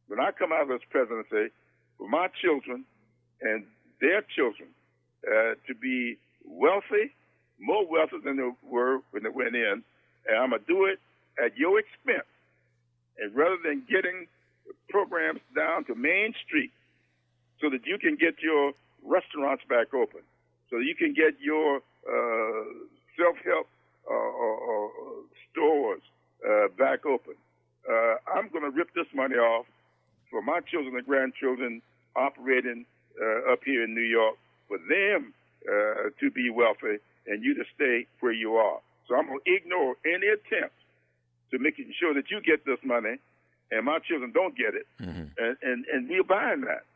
when 0.09 0.21
I 0.21 0.31
come 0.31 0.53
out 0.53 0.63
of 0.63 0.69
this 0.69 0.87
presidency, 0.91 1.53
for 1.99 2.09
my 2.09 2.29
children 2.41 2.85
and 3.43 3.65
their 4.01 4.23
children 4.35 4.69
uh, 5.27 5.55
to 5.67 5.75
be 5.75 6.17
wealthy, 6.45 7.13
more 7.59 7.87
wealthy 7.87 8.17
than 8.25 8.37
they 8.37 8.51
were 8.69 9.01
when 9.11 9.23
they 9.23 9.29
went 9.29 9.55
in, 9.55 9.83
and 10.27 10.37
I'm 10.39 10.51
going 10.51 10.63
to 10.63 10.67
do 10.67 10.85
it 10.87 10.99
at 11.43 11.57
your 11.57 11.79
expense. 11.79 12.27
And 13.19 13.35
rather 13.35 13.59
than 13.63 13.83
getting 13.91 14.27
programs 14.89 15.41
down 15.55 15.85
to 15.85 15.95
Main 15.95 16.35
Street 16.47 16.73
so 17.61 17.69
that 17.71 17.87
you 17.87 17.99
can 17.99 18.17
get 18.17 18.43
your 18.43 18.73
restaurants 19.05 19.63
back 19.69 19.93
open, 19.95 20.21
so 20.71 20.79
that 20.79 20.85
you 20.85 20.95
can 20.95 21.13
get 21.13 21.41
your 21.41 21.77
uh, 22.09 22.65
self-help 23.19 23.67
uh, 24.11 24.15
uh, 24.15 24.89
stores 25.53 26.01
uh, 26.49 26.69
back 26.79 27.05
open. 27.05 27.35
Uh, 27.89 28.17
I'm 28.35 28.49
going 28.49 28.65
to 28.65 28.71
rip 28.71 28.95
this 28.95 29.07
money 29.15 29.37
off 29.37 29.67
for 30.31 30.43
my 30.43 30.61
children 30.61 30.97
and 30.97 31.07
grandchildren 31.07 31.83
operating 32.17 32.87
up 33.53 33.61
here 33.65 33.85
in 33.85 33.95
New 33.95 34.01
York, 34.01 34.37
for 34.71 34.79
them 34.79 35.35
to 36.23 36.31
be 36.31 36.49
wealthy 36.49 37.03
and 37.27 37.43
you 37.43 37.55
to 37.55 37.65
stay 37.75 38.07
where 38.21 38.33
you 38.33 38.55
are. 38.55 38.79
So 39.09 39.17
I'm 39.19 39.27
going 39.27 39.43
to 39.43 39.51
ignore 39.51 39.99
any 40.07 40.29
attempt 40.31 40.79
to 41.51 41.59
making 41.59 41.93
sure 41.99 42.15
that 42.15 42.31
you 42.31 42.41
get 42.41 42.65
this 42.65 42.79
money 42.87 43.19
and 43.71 43.85
my 43.85 43.99
children 43.99 44.31
don't 44.31 44.57
get 44.57 44.75
it. 44.75 44.87
Mm-hmm. 45.03 45.35
And, 45.37 45.57
and, 45.63 45.85
and 45.93 46.09
we're 46.09 46.23
buying 46.23 46.63
that. 46.63 46.87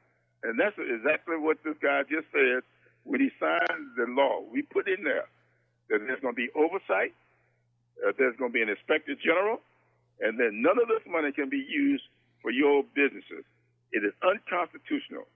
And 0.43 0.59
that's 0.59 0.77
exactly 0.79 1.37
what 1.37 1.59
this 1.65 1.75
guy 1.83 2.03
just 2.09 2.31
said 2.31 2.63
when 3.03 3.21
he 3.21 3.31
signed 3.41 3.97
the 3.97 4.07
law. 4.09 4.43
We 4.51 4.63
put 4.63 4.89
in 4.89 5.03
there 5.03 5.27
that 5.91 6.01
there's 6.07 6.21
going 6.21 6.35
to 6.35 6.41
be 6.41 6.51
oversight, 6.55 7.15
uh, 8.07 8.13
there's 8.19 8.37
going 8.37 8.51
to 8.51 8.55
be 8.55 8.63
an 8.63 8.69
inspector 8.69 9.15
general, 9.15 9.61
and 10.21 10.39
then 10.39 10.63
none 10.63 10.79
of 10.81 10.89
this 10.89 11.03
money 11.11 11.33
can 11.33 11.49
be 11.49 11.65
used 11.69 12.05
for 12.43 12.51
your 12.51 12.85
businesses. 12.95 13.45
It 13.93 14.05
is 14.05 14.13
unconstitutional 14.23 15.27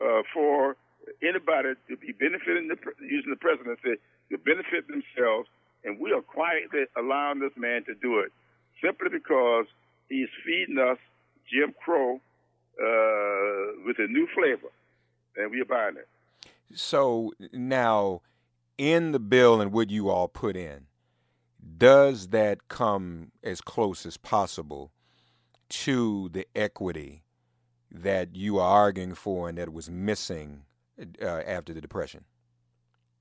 uh, 0.00 0.22
for 0.32 0.76
anybody 1.22 1.74
to 1.88 1.96
be 1.96 2.12
benefiting 2.12 2.68
the, 2.68 2.76
using 3.00 3.30
the 3.30 3.36
presidency 3.36 4.00
to 4.30 4.38
benefit 4.38 4.86
themselves, 4.88 5.48
and 5.84 5.98
we 6.00 6.12
are 6.12 6.22
quietly 6.22 6.84
allowing 6.96 7.40
this 7.40 7.52
man 7.56 7.84
to 7.84 7.94
do 7.94 8.20
it 8.20 8.32
simply 8.82 9.08
because 9.10 9.66
he's 10.08 10.28
feeding 10.44 10.78
us 10.78 10.98
Jim 11.50 11.74
Crow 11.82 12.16
uh, 12.16 13.82
with 13.84 13.98
a 13.98 14.06
new 14.08 14.26
flavor, 14.34 14.72
and 15.36 15.50
we 15.50 15.60
are 15.60 15.64
buying 15.64 15.96
it. 15.96 16.08
So 16.74 17.32
now, 17.52 18.22
in 18.78 19.12
the 19.12 19.20
bill 19.20 19.60
and 19.60 19.72
what 19.72 19.90
you 19.90 20.08
all 20.08 20.28
put 20.28 20.56
in, 20.56 20.86
does 21.78 22.28
that 22.28 22.68
come 22.68 23.32
as 23.42 23.60
close 23.60 24.04
as 24.04 24.16
possible 24.16 24.90
to 25.68 26.28
the 26.30 26.46
equity 26.54 27.22
that 27.90 28.34
you 28.34 28.58
are 28.58 28.68
arguing 28.68 29.14
for 29.14 29.48
and 29.48 29.56
that 29.58 29.72
was 29.72 29.90
missing 29.90 30.62
uh, 31.00 31.26
after 31.26 31.72
the 31.72 31.80
Depression? 31.80 32.24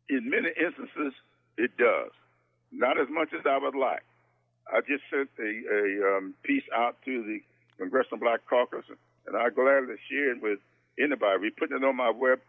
In 0.10 0.30
many 0.30 0.50
instances, 0.60 1.13
it 1.58 1.75
does. 1.77 2.12
Not 2.72 3.00
as 3.00 3.08
much 3.10 3.30
as 3.34 3.46
I 3.46 3.58
would 3.58 3.75
like. 3.75 4.03
I 4.72 4.80
just 4.82 5.03
sent 5.10 5.30
a, 5.39 5.44
a 5.44 6.18
um, 6.18 6.34
piece 6.44 6.63
out 6.75 6.98
to 7.06 7.24
the 7.24 7.39
Congressional 7.77 8.20
Black 8.20 8.42
Caucus, 8.50 8.86
and 9.27 9.36
I 9.36 9.50
gladly 9.50 9.96
share 10.10 10.32
it 10.32 10.42
with 10.42 10.60
anybody. 11.00 11.39
We 11.42 11.50
put 11.50 11.72
it 11.72 11.84
on 11.84 11.96
my 11.96 12.10
web 12.10 12.39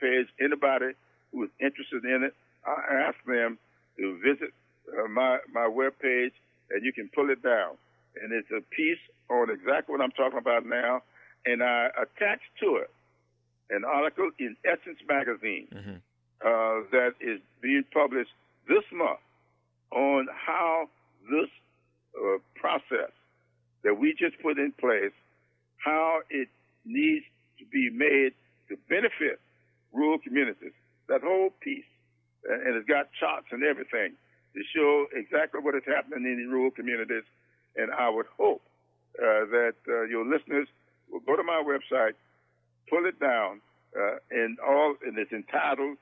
page. 0.00 0.26
Anybody 0.40 0.94
who 1.32 1.44
is 1.44 1.50
interested 1.60 2.04
in 2.04 2.22
it, 2.24 2.34
I 2.66 3.08
ask 3.08 3.16
them 3.26 3.58
to 3.98 4.18
visit 4.18 4.52
uh, 4.92 5.08
my 5.08 5.38
my 5.52 5.66
web 5.66 5.92
page, 6.00 6.32
and 6.70 6.84
you 6.84 6.92
can 6.92 7.10
pull 7.14 7.30
it 7.30 7.42
down. 7.42 7.76
And 8.22 8.32
it's 8.32 8.50
a 8.50 8.62
piece 8.74 9.02
on 9.28 9.50
exactly 9.50 9.92
what 9.92 10.00
I'm 10.00 10.12
talking 10.12 10.38
about 10.38 10.64
now. 10.64 11.02
And 11.44 11.62
I 11.62 11.88
attached 12.00 12.48
to 12.60 12.76
it 12.76 12.90
an 13.70 13.84
article 13.84 14.30
in 14.38 14.56
Essence 14.64 14.98
magazine 15.08 15.68
mm-hmm. 15.72 15.96
uh, 16.44 16.86
that 16.92 17.12
is 17.20 17.40
being 17.60 17.84
published 17.92 18.30
this 18.68 18.84
month 18.92 19.20
on 19.90 20.26
how 20.34 20.88
this 21.30 21.48
uh, 22.18 22.38
process 22.54 23.12
that 23.84 23.98
we 23.98 24.14
just 24.18 24.40
put 24.42 24.58
in 24.58 24.72
place, 24.72 25.12
how 25.76 26.20
it 26.30 26.48
needs 26.84 27.24
to 27.58 27.64
be 27.66 27.90
made 27.90 28.32
to 28.68 28.76
benefit 28.88 29.40
rural 29.92 30.18
communities. 30.18 30.72
That 31.08 31.22
whole 31.22 31.50
piece, 31.60 31.84
and 32.48 32.76
it's 32.76 32.88
got 32.88 33.08
charts 33.18 33.46
and 33.52 33.62
everything 33.62 34.12
to 34.54 34.60
show 34.74 35.06
exactly 35.14 35.60
what 35.60 35.74
is 35.74 35.82
happening 35.86 36.24
in 36.24 36.36
the 36.38 36.50
rural 36.50 36.70
communities. 36.70 37.24
And 37.76 37.92
I 37.92 38.08
would 38.08 38.26
hope 38.38 38.62
uh, 39.18 39.44
that 39.50 39.74
uh, 39.88 40.02
your 40.04 40.24
listeners 40.24 40.68
will 41.10 41.20
go 41.20 41.36
to 41.36 41.42
my 41.42 41.62
website, 41.62 42.14
pull 42.94 43.06
it 43.06 43.18
down, 43.18 43.60
uh, 43.96 44.16
and 44.30 44.58
all, 44.60 44.94
and 45.04 45.18
it's 45.18 45.32
entitled 45.32 45.96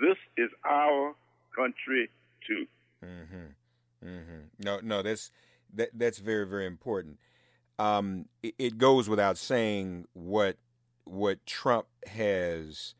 "This 0.00 0.16
Is 0.36 0.50
Our 0.64 1.14
Country 1.54 2.10
Too." 2.46 2.66
Mm-hmm. 3.04 4.08
Mm-hmm. 4.08 4.40
No, 4.64 4.80
no, 4.82 5.02
that's 5.02 5.30
that, 5.74 5.90
that's 5.94 6.18
very, 6.18 6.46
very 6.46 6.66
important. 6.66 7.18
Um, 7.78 8.26
it, 8.42 8.54
it 8.58 8.78
goes 8.78 9.08
without 9.08 9.38
saying 9.38 10.06
what 10.12 10.56
what 11.04 11.44
Trump 11.46 11.86
has 12.06 12.94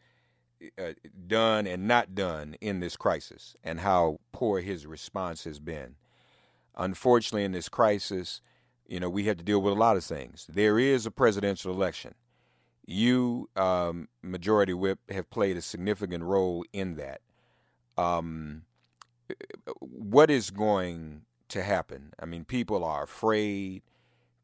uh, 0.79 0.93
done 1.27 1.67
and 1.67 1.89
not 1.89 2.15
done 2.15 2.55
in 2.61 2.81
this 2.81 2.97
crisis 2.97 3.57
and 3.65 3.81
how 3.81 4.19
poor 4.33 4.61
his 4.61 4.87
response 4.87 5.45
has 5.45 5.59
been. 5.59 5.97
Unfortunately, 6.77 7.45
in 7.45 7.53
this 7.53 7.69
crisis, 7.69 8.41
you 8.87 9.01
know, 9.01 9.09
we 9.09 9.25
have 9.25 9.39
to 9.39 9.45
deal 9.45 9.63
with 9.63 9.73
a 9.73 9.77
lot 9.79 9.97
of 9.97 10.05
things. 10.05 10.47
There 10.49 10.79
is 10.79 11.07
a 11.07 11.11
presidential 11.11 11.73
election. 11.73 12.15
You, 12.87 13.49
um, 13.57 14.09
Majority 14.23 14.75
Whip, 14.75 14.99
have 15.11 15.31
played 15.31 15.57
a 15.57 15.63
significant 15.63 16.25
role 16.25 16.65
in 16.73 16.97
that. 16.97 17.21
Um, 17.97 18.63
what 19.81 20.31
is 20.31 20.51
going 20.51 21.23
to 21.49 21.63
happen? 21.63 22.13
I 22.21 22.27
mean, 22.27 22.45
people 22.45 22.85
are 22.85 23.05
afraid. 23.05 23.83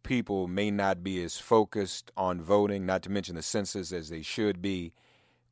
People 0.03 0.49
may 0.49 0.71
not 0.71 1.03
be 1.03 1.23
as 1.23 1.39
focused 1.39 2.11
on 2.17 2.41
voting, 2.41 2.87
not 2.87 3.03
to 3.03 3.11
mention 3.11 3.35
the 3.35 3.43
census, 3.43 3.93
as 3.93 4.09
they 4.09 4.23
should 4.23 4.63
be. 4.63 4.93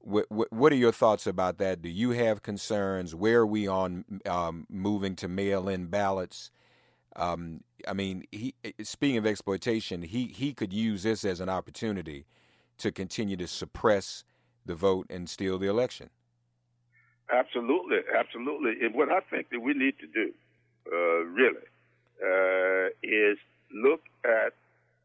What, 0.01 0.31
what, 0.31 0.51
what, 0.51 0.73
are 0.73 0.77
your 0.77 0.93
thoughts 0.93 1.27
about 1.27 1.59
that? 1.59 1.83
Do 1.83 1.91
you 1.91 2.13
have 2.13 2.43
concerns? 2.43 3.15
Where 3.15 3.41
are 3.41 3.47
we 3.47 3.67
on 3.67 4.05
um, 4.25 4.67
moving 4.71 5.17
to 5.17 5.29
mail-in 5.29 5.87
ballots? 5.87 6.51
Um, 7.17 7.63
I 7.87 7.93
mean, 7.93 8.25
he, 8.31 8.55
speaking 8.83 9.19
of 9.19 9.27
exploitation, 9.27 10.03
he 10.03 10.29
he 10.29 10.55
could 10.55 10.73
use 10.73 11.03
this 11.03 11.25
as 11.25 11.41
an 11.41 11.49
opportunity 11.49 12.25
to 12.79 12.93
continue 12.93 13.37
to 13.37 13.47
suppress 13.47 14.25
the 14.65 14.75
vote 14.75 15.07
and 15.11 15.29
steal 15.29 15.59
the 15.59 15.69
election. 15.69 16.11
Absolutely, 17.33 17.99
absolutely. 18.17 18.75
And 18.85 18.95
what 18.95 19.11
I 19.11 19.21
think 19.21 19.51
that 19.51 19.61
we 19.61 19.75
need 19.75 19.95
to 19.99 20.07
do, 20.07 20.33
uh, 20.91 21.25
really, 21.25 21.67
uh, 22.23 22.89
is 23.03 23.39
look 23.73 24.01
at 24.25 24.55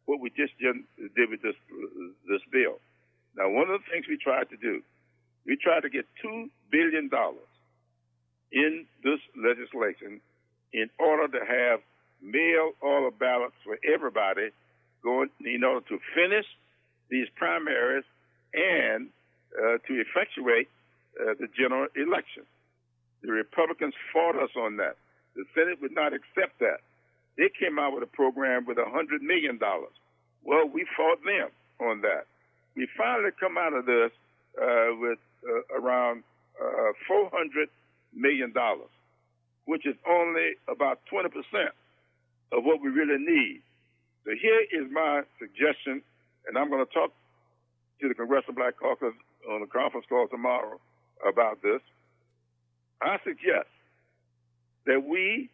what 0.05 0.19
we 0.19 0.29
just 0.29 0.53
did 0.59 1.29
with 1.29 1.41
this 1.41 1.55
this 2.27 2.41
bill. 2.51 2.79
Now, 3.35 3.49
one 3.49 3.69
of 3.69 3.81
the 3.81 3.85
things 3.91 4.05
we 4.07 4.17
tried 4.17 4.49
to 4.49 4.57
do, 4.57 4.81
we 5.45 5.57
tried 5.57 5.81
to 5.81 5.89
get 5.89 6.05
$2 6.23 6.49
billion 6.71 7.09
in 8.51 8.85
this 9.03 9.19
legislation 9.35 10.21
in 10.71 10.89
order 10.99 11.27
to 11.39 11.45
have 11.45 11.79
mail 12.21 12.71
order 12.79 13.11
ballots 13.11 13.55
for 13.63 13.77
everybody 13.83 14.49
going 15.03 15.29
in 15.45 15.63
order 15.63 15.85
to 15.89 15.99
finish 16.15 16.45
these 17.13 17.29
primaries 17.35 18.03
and 18.53 19.09
uh, 19.53 19.77
to 19.85 19.93
effectuate 20.01 20.67
uh, 21.21 21.37
the 21.39 21.47
general 21.53 21.87
election. 21.95 22.43
The 23.21 23.31
Republicans 23.31 23.93
fought 24.11 24.35
us 24.35 24.49
on 24.57 24.77
that. 24.77 24.97
The 25.35 25.45
Senate 25.53 25.77
would 25.81 25.93
not 25.93 26.13
accept 26.13 26.57
that. 26.59 26.81
They 27.37 27.49
came 27.53 27.77
out 27.77 27.93
with 27.93 28.03
a 28.03 28.11
program 28.11 28.65
with 28.65 28.77
$100 28.77 29.21
million. 29.21 29.59
Well, 30.43 30.67
we 30.67 30.85
fought 30.97 31.23
them 31.23 31.49
on 31.79 32.01
that 32.01 32.25
we 32.75 32.87
finally 32.97 33.29
come 33.39 33.57
out 33.57 33.73
of 33.73 33.85
this 33.85 34.11
uh, 34.61 34.95
with 34.97 35.19
uh, 35.47 35.79
around 35.79 36.23
uh, 36.59 36.91
$400 37.09 37.67
million, 38.15 38.53
which 39.65 39.85
is 39.85 39.95
only 40.07 40.53
about 40.67 40.99
20% 41.11 41.27
of 42.51 42.63
what 42.63 42.81
we 42.81 42.89
really 42.89 43.23
need. 43.23 43.61
So 44.25 44.31
here 44.39 44.61
is 44.71 44.89
my 44.91 45.23
suggestion, 45.39 46.01
and 46.47 46.57
I'm 46.57 46.69
going 46.69 46.85
to 46.85 46.93
talk 46.93 47.11
to 48.01 48.07
the 48.07 48.13
Congressional 48.13 48.55
Black 48.55 48.77
Caucus 48.77 49.13
on 49.49 49.61
a 49.61 49.67
conference 49.67 50.05
call 50.09 50.27
tomorrow 50.27 50.79
about 51.27 51.61
this. 51.61 51.81
I 53.01 53.17
suggest 53.23 53.67
that 54.85 55.03
we 55.07 55.49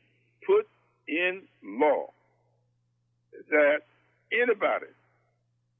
put 0.45 0.67
in 1.07 1.41
law 1.63 2.07
that 3.49 3.81
anybody 4.31 4.91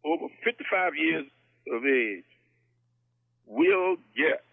over 0.06 0.28
55 0.44 0.94
years 0.96 1.26
of 1.72 1.86
age 1.86 2.24
will 3.48 3.98
get 4.16 4.44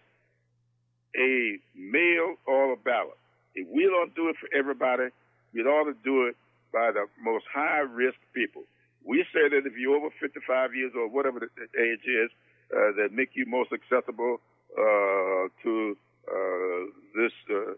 a 1.17 1.57
mail 1.75 2.35
or 2.45 2.73
a 2.73 2.77
ballot. 2.77 3.17
If 3.55 3.67
we 3.69 3.83
don't 3.83 4.13
do 4.15 4.29
it 4.29 4.35
for 4.39 4.49
everybody, 4.57 5.09
we 5.53 5.61
ought 5.61 5.85
to 5.85 5.95
do 6.03 6.27
it 6.27 6.35
by 6.73 6.91
the 6.91 7.05
most 7.23 7.45
high 7.53 7.79
risk 7.79 8.17
people. 8.33 8.63
We 9.07 9.23
say 9.31 9.47
that 9.47 9.63
if 9.65 9.73
you're 9.79 9.95
over 9.95 10.09
55 10.19 10.75
years 10.75 10.91
old, 10.97 11.13
whatever 11.13 11.39
the 11.39 11.47
age 11.79 12.03
is, 12.03 12.29
uh, 12.75 12.91
that 12.99 13.13
make 13.13 13.29
you 13.33 13.45
most 13.47 13.71
accessible 13.71 14.41
uh, 14.77 15.47
to 15.63 15.95
uh, 16.27 16.83
this 17.15 17.31
uh, 17.49 17.71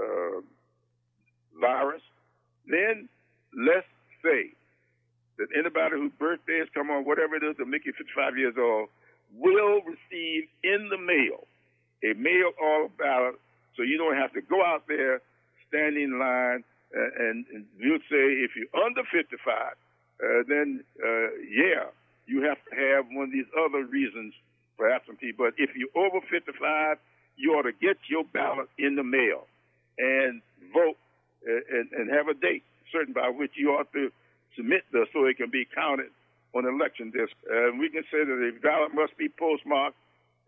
uh, 0.00 0.40
virus, 1.60 2.00
then 2.66 3.08
let's 3.52 3.86
say 4.24 4.56
that 5.36 5.48
anybody 5.52 6.00
whose 6.00 6.12
birthdays 6.18 6.72
come 6.72 6.88
on, 6.88 7.04
whatever 7.04 7.36
it 7.36 7.44
is, 7.44 7.56
to 7.58 7.66
make 7.66 7.84
you 7.84 7.92
55 7.92 8.38
years 8.38 8.54
old, 8.58 8.88
will 9.36 9.84
receive 9.84 10.48
in 10.64 10.88
the 10.88 10.96
mail 10.96 11.44
a 12.02 12.14
mail 12.16 12.52
order 12.56 12.88
ballot, 12.98 13.36
so 13.76 13.82
you 13.82 13.98
don't 13.98 14.16
have 14.16 14.32
to 14.32 14.40
go 14.40 14.64
out 14.64 14.84
there, 14.88 15.20
stand 15.68 15.96
in 15.96 16.18
line, 16.18 16.64
uh, 16.96 17.28
and, 17.28 17.44
and 17.52 17.64
you'll 17.78 18.00
say 18.08 18.40
if 18.40 18.52
you're 18.56 18.72
under 18.82 19.02
55, 19.12 19.76
uh, 20.22 20.42
then 20.48 20.84
uh, 21.02 21.30
yeah, 21.48 21.88
you 22.26 22.42
have 22.42 22.58
to 22.68 22.76
have 22.76 23.06
one 23.10 23.26
of 23.26 23.32
these 23.32 23.48
other 23.58 23.84
reasons 23.84 24.34
for 24.76 24.90
absentee. 24.90 25.32
But 25.36 25.54
if 25.58 25.70
you're 25.74 25.92
over 25.96 26.20
55, 26.30 26.98
you 27.36 27.52
ought 27.52 27.62
to 27.62 27.72
get 27.72 27.96
your 28.08 28.24
ballot 28.24 28.68
in 28.78 28.96
the 28.96 29.04
mail 29.04 29.46
and 29.98 30.42
vote 30.72 30.96
uh, 31.48 31.60
and, 31.72 31.90
and 31.92 32.10
have 32.10 32.28
a 32.28 32.34
date 32.34 32.64
certain 32.92 33.12
by 33.12 33.28
which 33.28 33.52
you 33.56 33.70
ought 33.70 33.92
to 33.92 34.10
submit 34.56 34.82
this 34.92 35.08
so 35.12 35.24
it 35.24 35.36
can 35.36 35.50
be 35.50 35.66
counted 35.74 36.10
on 36.54 36.66
election 36.66 37.10
day. 37.10 37.26
Uh, 37.46 37.70
we 37.78 37.88
can 37.88 38.02
say 38.10 38.24
that 38.24 38.36
the 38.36 38.52
ballot 38.62 38.92
must 38.94 39.16
be 39.16 39.28
postmarked 39.28 39.96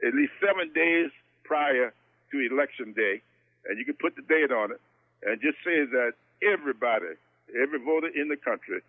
at 0.06 0.14
least 0.14 0.32
seven 0.44 0.72
days 0.74 1.10
prior 1.44 1.92
to 2.30 2.36
election 2.50 2.92
day, 2.92 3.22
and 3.66 3.78
you 3.78 3.84
can 3.84 3.94
put 3.94 4.16
the 4.16 4.22
date 4.22 4.50
on 4.50 4.72
it, 4.72 4.80
and 5.22 5.40
just 5.40 5.56
say 5.64 5.86
that 5.86 6.12
everybody, 6.42 7.14
every 7.54 7.78
voter 7.78 8.08
in 8.08 8.28
the 8.28 8.36
country 8.36 8.82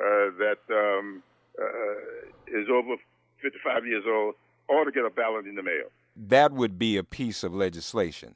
that 0.00 0.58
um, 0.70 1.22
uh, 1.60 2.58
is 2.60 2.68
over 2.70 2.96
55 3.42 3.86
years 3.86 4.04
old 4.06 4.34
ought 4.68 4.84
to 4.84 4.92
get 4.92 5.04
a 5.04 5.10
ballot 5.10 5.46
in 5.46 5.54
the 5.54 5.62
mail. 5.62 5.86
That 6.16 6.52
would 6.52 6.78
be 6.78 6.96
a 6.96 7.04
piece 7.04 7.42
of 7.44 7.54
legislation, 7.54 8.34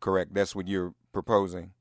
correct? 0.00 0.34
That's 0.34 0.54
what 0.54 0.68
you're 0.68 0.94
proposing. 1.12 1.72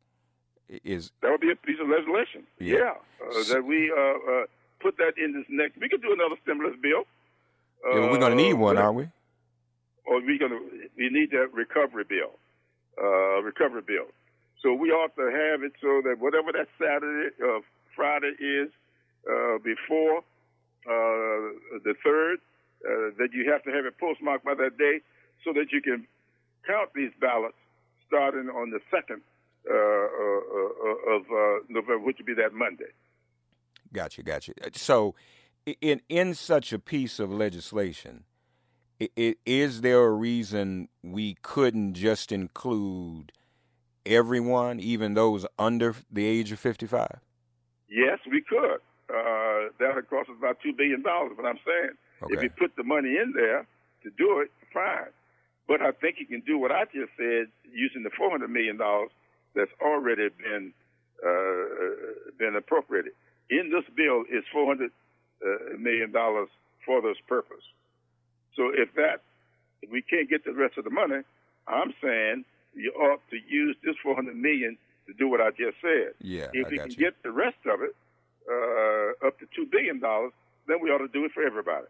Is 0.83 1.11
that 1.21 1.31
would 1.31 1.41
be 1.41 1.51
a 1.51 1.55
piece 1.55 1.77
of 1.81 1.87
legislation? 1.89 2.43
Yeah. 2.59 2.77
yeah 2.77 2.93
uh, 3.25 3.53
that 3.53 3.63
we 3.63 3.91
uh, 3.91 3.95
uh, 4.41 4.45
put 4.81 4.97
that 4.97 5.13
in 5.17 5.33
this 5.33 5.45
next. 5.49 5.77
We 5.79 5.87
could 5.89 6.01
do 6.01 6.11
another 6.13 6.35
stimulus 6.43 6.75
bill. 6.81 7.03
yeah, 7.89 8.09
we're 8.11 8.19
going 8.19 8.35
to 8.35 8.43
need 8.43 8.53
Uh, 8.53 8.57
one, 8.57 8.75
but- 8.75 8.81
aren't 8.83 8.95
we? 8.97 9.07
or 10.05 10.21
we 10.21 10.37
going 10.39 10.51
to 10.51 10.61
we 10.97 11.09
need 11.09 11.31
that 11.31 11.53
recovery 11.53 12.05
bill, 12.07 12.31
uh, 13.01 13.41
recovery 13.43 13.81
bill. 13.85 14.07
So 14.63 14.73
we 14.73 14.89
ought 14.89 15.13
to 15.17 15.23
have 15.23 15.63
it 15.63 15.73
so 15.81 16.01
that 16.05 16.15
whatever 16.19 16.51
that 16.53 16.67
Saturday 16.79 17.35
or 17.43 17.59
Friday 17.95 18.31
is 18.39 18.69
uh, 18.69 18.71
before 19.63 20.19
uh, 20.87 21.53
the 21.83 21.93
third, 22.03 22.39
uh, 22.85 23.11
that 23.17 23.29
you 23.33 23.51
have 23.51 23.63
to 23.63 23.71
have 23.71 23.85
it 23.85 23.97
postmarked 23.99 24.45
by 24.45 24.53
that 24.53 24.77
day, 24.77 25.01
so 25.43 25.51
that 25.53 25.71
you 25.71 25.81
can 25.81 26.07
count 26.65 26.89
these 26.95 27.11
ballots 27.19 27.57
starting 28.07 28.49
on 28.49 28.69
the 28.69 28.79
second 28.89 29.21
uh, 29.69 29.73
uh, 29.73 29.75
uh, 29.75 31.15
of 31.15 31.21
uh, 31.23 31.59
November, 31.67 31.99
which 31.99 32.17
would 32.17 32.25
be 32.25 32.33
that 32.33 32.53
Monday. 32.53 32.91
Gotcha, 33.91 34.23
gotcha. 34.23 34.53
So, 34.73 35.15
in 35.81 36.01
in 36.07 36.33
such 36.33 36.71
a 36.71 36.79
piece 36.79 37.19
of 37.19 37.31
legislation, 37.31 38.23
is 39.15 39.81
there 39.81 40.03
a 40.03 40.11
reason 40.11 40.89
we 41.03 41.35
couldn't 41.41 41.93
just 41.93 42.31
include 42.31 43.33
everyone, 44.05 44.79
even 44.79 45.13
those 45.13 45.45
under 45.59 45.95
the 46.09 46.25
age 46.25 46.51
of 46.51 46.59
fifty-five? 46.59 47.19
Yes, 47.89 48.19
we 48.29 48.41
could. 48.41 48.79
Uh, 49.09 49.71
that 49.79 49.95
would 49.95 50.09
cost 50.09 50.29
us 50.29 50.35
about 50.37 50.57
two 50.61 50.73
billion 50.73 51.01
dollars. 51.01 51.31
But 51.37 51.45
I'm 51.45 51.59
saying, 51.65 51.91
if 52.29 52.43
you 52.43 52.49
put 52.49 52.75
the 52.75 52.83
money 52.83 53.15
in 53.17 53.33
there 53.35 53.65
to 54.03 54.09
do 54.17 54.39
it, 54.41 54.51
fine. 54.73 55.11
But 55.67 55.81
I 55.81 55.91
think 55.91 56.17
you 56.19 56.25
can 56.25 56.41
do 56.41 56.57
what 56.57 56.71
I 56.71 56.83
just 56.85 57.11
said 57.17 57.47
using 57.71 58.03
the 58.03 58.09
four 58.17 58.29
hundred 58.31 58.49
million 58.49 58.77
dollars 58.77 59.09
that's 59.55 59.71
already 59.81 60.29
been 60.29 60.73
uh, 61.25 62.31
been 62.37 62.55
appropriated. 62.55 63.13
In 63.49 63.71
this 63.71 63.83
bill 63.95 64.23
is 64.29 64.43
four 64.51 64.67
hundred 64.67 64.91
uh, 65.43 65.77
million 65.79 66.11
dollars 66.11 66.49
for 66.85 67.01
this 67.01 67.17
purpose. 67.27 67.63
So 68.55 68.71
if 68.73 68.93
that 68.95 69.21
if 69.81 69.89
we 69.89 70.01
can't 70.01 70.29
get 70.29 70.43
the 70.43 70.53
rest 70.53 70.77
of 70.77 70.83
the 70.83 70.89
money, 70.89 71.21
I'm 71.67 71.93
saying 72.03 72.43
you 72.75 72.91
ought 72.91 73.21
to 73.29 73.37
use 73.47 73.77
this 73.83 73.95
four 74.03 74.15
hundred 74.15 74.35
million 74.35 74.77
to 75.07 75.13
do 75.13 75.29
what 75.29 75.39
I 75.39 75.51
just 75.51 75.77
said. 75.81 76.11
Yeah, 76.19 76.47
If 76.51 76.67
I 76.67 76.69
we 76.71 76.77
can 76.77 76.91
you. 76.91 76.97
get 76.97 77.13
the 77.23 77.31
rest 77.31 77.57
of 77.65 77.81
it 77.81 77.95
uh, 78.49 79.27
up 79.27 79.39
to 79.39 79.45
two 79.55 79.65
billion 79.71 79.99
dollars, 79.99 80.31
then 80.67 80.77
we 80.81 80.89
ought 80.89 80.99
to 80.99 81.07
do 81.07 81.25
it 81.25 81.31
for 81.33 81.43
everybody. 81.43 81.87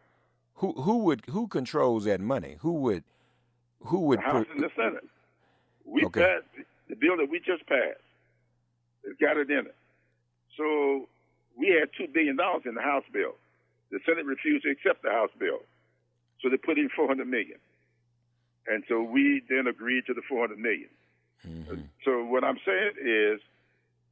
Who 0.55 0.73
who 0.73 0.97
would 0.99 1.23
who 1.29 1.47
controls 1.47 2.05
that 2.05 2.19
money? 2.21 2.57
Who 2.61 2.73
would 2.73 3.03
who 3.83 3.99
would 4.01 4.19
The 4.19 4.23
House 4.23 4.45
put- 4.47 4.55
and 4.55 4.63
the 4.63 4.71
Senate. 4.75 5.07
We 5.85 6.03
Okay. 6.05 6.19
passed 6.21 6.65
the 6.89 6.95
bill 6.95 7.17
that 7.17 7.29
we 7.29 7.39
just 7.39 7.65
passed. 7.67 8.01
It's 9.03 9.19
got 9.21 9.37
it 9.37 9.49
in 9.49 9.65
it. 9.67 9.75
So 10.57 11.07
we 11.55 11.67
had 11.69 11.89
two 11.97 12.07
billion 12.11 12.35
dollars 12.35 12.63
in 12.65 12.75
the 12.75 12.81
House 12.81 13.05
bill. 13.13 13.35
The 13.91 13.99
Senate 14.05 14.25
refused 14.25 14.63
to 14.65 14.71
accept 14.71 15.03
the 15.03 15.11
House 15.11 15.31
bill, 15.39 15.61
so 16.41 16.49
they 16.49 16.57
put 16.57 16.77
in 16.77 16.89
four 16.89 17.07
hundred 17.07 17.27
million. 17.27 17.59
And 18.67 18.83
so 18.89 19.01
we 19.01 19.41
then 19.49 19.67
agreed 19.67 20.05
to 20.07 20.13
the 20.13 20.21
four 20.27 20.41
hundred 20.41 20.59
million. 20.59 20.89
Mhm. 21.47 21.87
So 22.03 22.25
what 22.25 22.43
I'm 22.43 22.59
saying 22.65 22.93
is, 22.99 23.39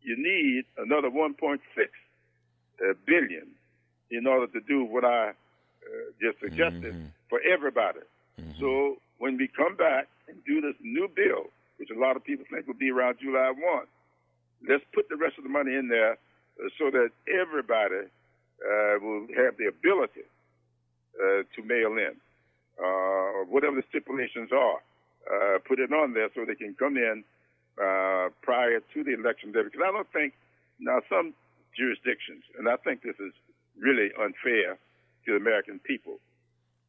you 0.01 0.15
need 0.15 0.65
another 0.77 1.10
1.6 1.10 1.60
uh, 1.75 1.89
billion 3.06 3.48
in 4.12 4.28
order 4.28 4.48
to 4.48 4.60
do 4.62 4.84
what 4.84 5.04
I 5.04 5.30
uh, 5.30 5.34
just 6.22 6.40
suggested 6.40 6.94
Mhm. 6.96 7.10
for 7.30 7.40
everybody. 7.42 8.00
Mhm. 8.40 8.60
So 8.60 8.98
when 9.18 9.38
we 9.38 9.48
come 9.48 9.76
back 9.76 10.08
and 10.28 10.44
do 10.46 10.62
this 10.62 10.76
new 10.82 11.08
bill, 11.08 11.52
which 11.78 11.90
a 11.92 11.96
lot 12.00 12.16
of 12.16 12.24
people 12.24 12.46
think 12.50 12.66
will 12.68 12.74
be 12.74 12.90
around 12.92 13.20
July 13.20 13.52
1, 13.52 13.86
let's 14.68 14.84
put 14.94 15.10
the 15.10 15.16
rest 15.16 15.38
of 15.38 15.44
the 15.44 15.50
money 15.50 15.76
in 15.76 15.88
there 15.88 16.14
uh, 16.14 16.70
so 16.78 16.90
that 16.92 17.12
everybody 17.28 18.08
uh, 18.66 19.00
will 19.00 19.28
have 19.36 19.58
the 19.58 19.68
ability 19.68 20.24
uh, 21.22 21.44
to 21.54 21.62
mail 21.64 21.98
in, 21.98 22.16
uh, 22.84 23.44
whatever 23.46 23.76
the 23.76 23.84
stipulations 23.90 24.52
are. 24.52 24.80
Uh, 25.30 25.60
put 25.60 25.80
it 25.80 25.92
on 25.92 26.14
there 26.14 26.30
so 26.34 26.46
they 26.46 26.56
can 26.56 26.74
come 26.76 26.98
in 26.98 27.24
uh, 27.82 28.30
prior 28.42 28.80
to 28.94 29.04
the 29.04 29.14
election 29.14 29.52
day. 29.52 29.64
Because 29.64 29.82
I 29.84 29.92
don't 29.92 30.12
think 30.14 30.34
now 30.80 31.02
some 31.10 31.34
jurisdictions, 31.78 32.44
and 32.58 32.68
I 32.68 32.78
think 32.78 33.02
this 33.02 33.20
is 33.20 33.34
really 33.80 34.12
unfair 34.18 34.78
to 35.26 35.32
the 35.32 35.38
American 35.38 35.80
people, 35.80 36.20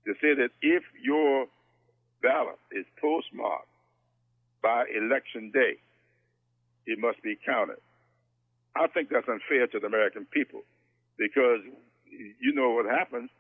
to 0.07 0.14
say 0.20 0.35
that 0.35 0.51
if 0.62 0.83
your 1.03 1.46
ballot 2.22 2.59
is 2.70 2.87
postmarked 3.01 3.68
by 4.62 4.85
election 4.94 5.51
day, 5.51 5.79
it 6.87 6.99
must 6.99 7.22
be 7.22 7.37
counted. 7.44 7.79
I 8.77 8.87
think 8.88 9.09
that's 9.09 9.29
unfair 9.29 9.66
to 9.66 9.81
the 9.81 9.87
American 9.87 10.27
people 10.27 10.62
because 11.18 11.61
you 12.11 12.53
know 12.53 12.70
what 12.70 12.87
happens. 12.87 13.31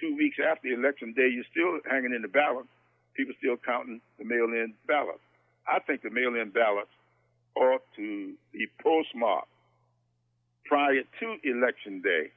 Two 0.00 0.16
weeks 0.16 0.36
after 0.42 0.68
election 0.68 1.12
day, 1.12 1.28
you're 1.28 1.48
still 1.50 1.78
hanging 1.88 2.12
in 2.14 2.22
the 2.22 2.28
balance. 2.28 2.68
People 3.14 3.34
still 3.38 3.56
counting 3.56 4.00
the 4.18 4.24
mail-in 4.24 4.74
ballots. 4.88 5.22
I 5.68 5.78
think 5.78 6.02
the 6.02 6.10
mail-in 6.10 6.50
ballots 6.50 6.90
ought 7.54 7.82
to 7.96 8.34
be 8.52 8.66
postmarked 8.82 9.48
prior 10.64 11.02
to 11.20 11.36
election 11.44 12.00
day, 12.02 12.30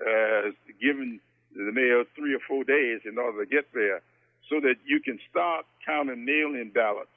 uh, 0.00 0.50
giving 0.80 1.20
the 1.54 1.72
mail 1.72 2.04
three 2.16 2.34
or 2.34 2.40
four 2.48 2.64
days 2.64 3.00
in 3.04 3.18
order 3.18 3.44
to 3.44 3.50
get 3.50 3.66
there, 3.74 4.00
so 4.48 4.60
that 4.60 4.76
you 4.86 5.00
can 5.00 5.18
start 5.30 5.64
counting 5.86 6.24
mail-in 6.24 6.70
ballots. 6.74 7.10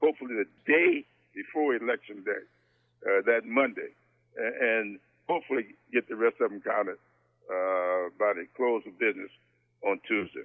Hopefully, 0.00 0.34
the 0.34 0.72
day 0.72 1.04
before 1.34 1.74
election 1.74 2.22
day, 2.24 2.42
uh, 3.06 3.22
that 3.26 3.46
Monday, 3.46 3.90
and 4.36 4.98
hopefully 5.28 5.66
get 5.92 6.08
the 6.08 6.16
rest 6.16 6.36
of 6.40 6.50
them 6.50 6.60
counted 6.60 6.98
uh, 7.50 8.10
by 8.18 8.32
the 8.34 8.46
close 8.56 8.82
of 8.86 8.98
business 8.98 9.30
on 9.82 10.00
Tuesday. 10.06 10.44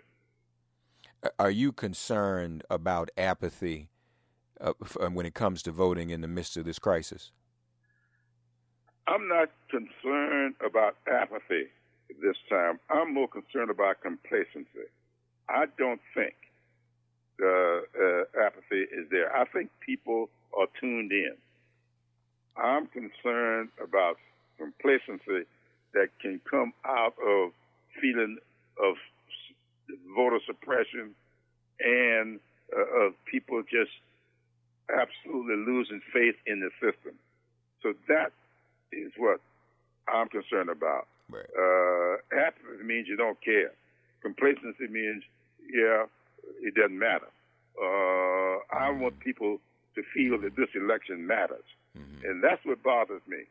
Are 1.37 1.51
you 1.51 1.71
concerned 1.71 2.63
about 2.69 3.09
apathy 3.17 3.89
uh, 4.59 4.73
when 5.11 5.25
it 5.25 5.33
comes 5.33 5.61
to 5.63 5.71
voting 5.71 6.09
in 6.09 6.21
the 6.21 6.27
midst 6.27 6.57
of 6.57 6.65
this 6.65 6.79
crisis? 6.79 7.31
I'm 9.07 9.27
not 9.27 9.49
concerned 9.69 10.55
about 10.65 10.95
apathy 11.11 11.67
this 12.21 12.37
time. 12.49 12.79
I'm 12.89 13.13
more 13.13 13.27
concerned 13.27 13.69
about 13.69 14.01
complacency. 14.01 14.87
I 15.49 15.65
don't 15.77 16.01
think 16.13 16.35
the 17.37 17.81
uh, 17.97 18.45
apathy 18.45 18.81
is 18.81 19.07
there. 19.09 19.35
I 19.35 19.45
think 19.45 19.69
people 19.85 20.29
are 20.57 20.67
tuned 20.79 21.11
in. 21.11 21.35
I'm 22.55 22.87
concerned 22.87 23.69
about 23.81 24.17
complacency 24.57 25.47
that 25.93 26.07
can 26.21 26.39
come 26.49 26.73
out 26.85 27.15
of 27.25 27.51
feeling 27.99 28.37
of 28.81 28.95
voter 30.15 30.39
suppression 30.45 31.15
and 31.79 32.39
uh, 32.75 33.05
of 33.05 33.13
people 33.25 33.61
just 33.63 33.91
absolutely 34.91 35.55
losing 35.65 36.01
faith 36.13 36.35
in 36.45 36.59
the 36.59 36.69
system. 36.79 37.13
So 37.81 37.93
that 38.07 38.31
is 38.91 39.11
what 39.17 39.39
I'm 40.07 40.27
concerned 40.27 40.69
about. 40.69 41.07
Right. 41.29 41.45
Uh, 41.57 42.17
apathy 42.35 42.83
means 42.83 43.07
you 43.07 43.15
don't 43.15 43.39
care. 43.41 43.71
Complacency 44.21 44.87
means, 44.89 45.23
yeah, 45.73 46.05
it 46.61 46.75
doesn't 46.75 46.97
matter. 46.97 47.27
Uh, 47.81 48.59
I 48.75 48.91
want 48.91 49.19
people 49.19 49.59
to 49.95 50.03
feel 50.13 50.39
that 50.41 50.55
this 50.55 50.69
election 50.75 51.25
matters. 51.25 51.63
Mm-hmm. 51.97 52.25
And 52.29 52.43
that's 52.43 52.63
what 52.65 52.83
bothers 52.83 53.21
me. 53.27 53.43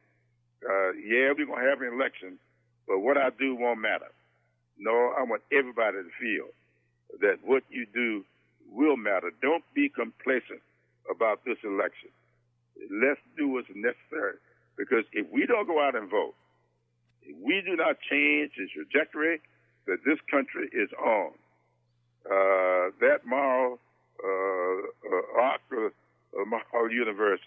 Uh, 0.65 0.93
yeah, 0.93 1.33
we're 1.37 1.47
going 1.47 1.63
to 1.63 1.71
have 1.71 1.81
an 1.81 1.93
election, 1.95 2.39
but 2.87 3.01
what 3.01 3.17
I 3.17 3.31
do 3.31 3.55
won't 3.55 3.81
matter. 3.81 4.13
No, 4.79 5.13
I 5.17 5.23
want 5.23 5.43
everybody 5.53 5.99
to 5.99 6.11
feel 6.21 6.49
that 7.21 7.39
what 7.45 7.63
you 7.71 7.87
do 7.93 8.25
will 8.73 8.97
matter. 8.97 9.31
Don't 9.43 9.65
be 9.75 9.89
complacent 9.89 10.61
about 11.11 11.45
this 11.45 11.59
election. 11.65 12.11
Let's 12.91 13.21
do 13.37 13.49
what's 13.49 13.69
necessary. 13.75 14.37
Because 14.81 15.05
if 15.13 15.27
we 15.31 15.45
don't 15.45 15.67
go 15.67 15.79
out 15.79 15.95
and 15.95 16.11
vote, 16.11 16.35
if 17.23 17.37
we 17.45 17.61
do 17.61 17.77
not 17.77 17.97
change 18.11 18.53
the 18.57 18.67
trajectory 18.75 19.43
that 19.87 19.99
this 20.07 20.19
country 20.31 20.71
is 20.73 20.89
on, 20.99 21.33
uh, 22.25 22.89
that 23.01 23.19
moral 23.27 23.79
uh, 24.25 24.29
uh, 24.29 25.41
arc 25.43 25.61
of, 25.71 25.93
moral 26.47 26.91
universe 26.91 27.41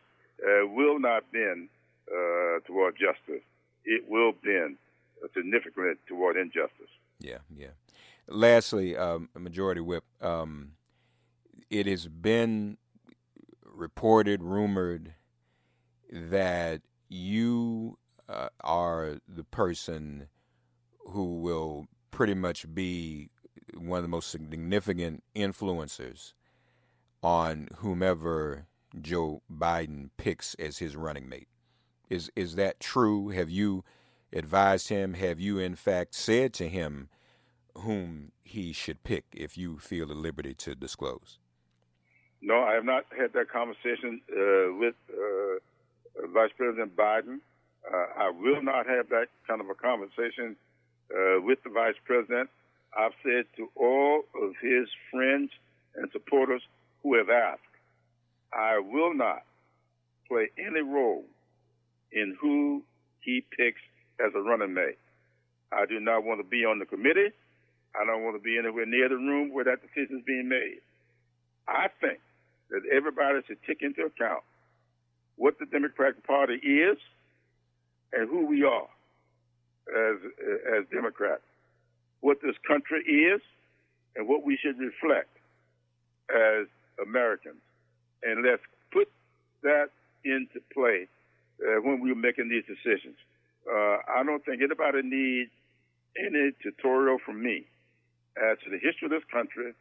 uh, 0.43 0.67
will 0.67 0.99
not 0.99 1.23
bend 1.31 1.69
uh, 2.07 2.59
toward 2.67 2.93
justice. 2.93 3.41
It 3.83 4.03
will 4.07 4.33
bend 4.43 4.77
significantly 5.33 5.93
toward 6.07 6.37
injustice. 6.37 6.93
Yeah, 7.19 7.39
yeah. 7.55 7.73
Lastly, 8.27 8.95
um, 8.95 9.29
Majority 9.35 9.81
Whip, 9.81 10.03
um, 10.21 10.73
it 11.71 11.87
has 11.87 12.07
been 12.07 12.77
reported, 13.65 14.43
rumored 14.43 15.15
that 16.11 16.81
you 17.13 17.97
uh, 18.27 18.49
are 18.61 19.17
the 19.27 19.43
person 19.43 20.27
who 21.07 21.35
will 21.39 21.85
pretty 22.11 22.33
much 22.33 22.73
be 22.73 23.29
one 23.77 23.97
of 23.97 24.03
the 24.03 24.09
most 24.09 24.29
significant 24.29 25.23
influencers 25.35 26.33
on 27.21 27.67
whomever 27.77 28.65
Joe 28.99 29.41
Biden 29.51 30.09
picks 30.17 30.55
as 30.55 30.79
his 30.79 30.95
running 30.95 31.29
mate. 31.29 31.47
Is 32.09 32.31
is 32.35 32.55
that 32.55 32.79
true? 32.79 33.29
Have 33.29 33.49
you 33.49 33.83
advised 34.31 34.89
him? 34.89 35.13
Have 35.13 35.39
you 35.39 35.59
in 35.59 35.75
fact 35.75 36.13
said 36.15 36.53
to 36.53 36.67
him 36.67 37.09
whom 37.75 38.31
he 38.43 38.73
should 38.73 39.03
pick 39.03 39.25
if 39.33 39.57
you 39.57 39.79
feel 39.79 40.07
the 40.07 40.13
liberty 40.13 40.53
to 40.55 40.75
disclose? 40.75 41.39
No, 42.41 42.61
I 42.61 42.73
have 42.73 42.85
not 42.85 43.05
had 43.17 43.33
that 43.33 43.49
conversation 43.49 44.21
uh, 44.29 44.73
with 44.77 44.95
uh, 45.09 45.59
Vice 46.33 46.51
President 46.57 46.95
Biden. 46.95 47.39
Uh, 47.91 48.05
I 48.17 48.29
will 48.29 48.61
not 48.61 48.87
have 48.87 49.09
that 49.09 49.27
kind 49.47 49.61
of 49.61 49.69
a 49.69 49.75
conversation 49.75 50.55
uh, 51.11 51.41
with 51.41 51.59
the 51.63 51.69
Vice 51.69 51.95
President. 52.05 52.49
I've 52.97 53.13
said 53.23 53.45
to 53.57 53.69
all 53.75 54.23
of 54.41 54.53
his 54.61 54.87
friends 55.11 55.49
and 55.95 56.09
supporters 56.11 56.61
who 57.01 57.15
have 57.17 57.29
asked, 57.29 57.61
I 58.53 58.79
will 58.79 59.13
not 59.13 59.43
play 60.27 60.49
any 60.57 60.81
role 60.81 61.25
in 62.11 62.37
who 62.39 62.83
he 63.21 63.43
picks 63.57 63.81
as 64.23 64.31
a 64.35 64.39
running 64.39 64.73
mate. 64.73 64.99
I 65.71 65.85
do 65.85 65.99
not 65.99 66.23
want 66.23 66.39
to 66.39 66.47
be 66.47 66.65
on 66.65 66.79
the 66.79 66.85
committee. 66.85 67.31
I 67.99 68.05
don't 68.05 68.23
want 68.23 68.35
to 68.35 68.41
be 68.41 68.57
anywhere 68.57 68.85
near 68.85 69.09
the 69.09 69.15
room 69.15 69.51
where 69.51 69.65
that 69.65 69.81
decision 69.81 70.17
is 70.17 70.25
being 70.25 70.47
made. 70.47 70.81
I 71.67 71.87
think 71.99 72.19
that 72.69 72.81
everybody 72.91 73.39
should 73.47 73.61
take 73.65 73.81
into 73.81 74.05
account 74.05 74.43
what 75.37 75.59
the 75.59 75.65
Democratic 75.65 76.25
Party 76.25 76.55
is 76.55 76.97
and 78.11 78.29
who 78.29 78.45
we 78.45 78.63
are 78.63 78.87
as 79.89 80.17
as 80.77 80.85
Democrats, 80.91 81.43
what 82.21 82.37
this 82.41 82.55
country 82.67 83.01
is, 83.01 83.41
and 84.15 84.27
what 84.27 84.43
we 84.45 84.57
should 84.57 84.77
reflect 84.79 85.29
as 86.29 86.67
Americans. 87.01 87.61
And 88.23 88.45
let's 88.45 88.61
put 88.91 89.09
that 89.63 89.89
into 90.23 90.61
play 90.73 91.07
uh, 91.61 91.81
when 91.81 91.99
we're 91.99 92.15
making 92.15 92.49
these 92.49 92.63
decisions. 92.65 93.15
Uh, 93.69 93.97
I 94.07 94.23
don't 94.25 94.43
think 94.45 94.61
anybody 94.61 95.01
needs 95.03 95.51
any 96.17 96.51
tutorial 96.61 97.17
from 97.25 97.43
me 97.43 97.65
as 98.37 98.57
to 98.63 98.69
the 98.69 98.77
history 98.77 99.05
of 99.05 99.11
this 99.11 99.23
country, 99.31 99.73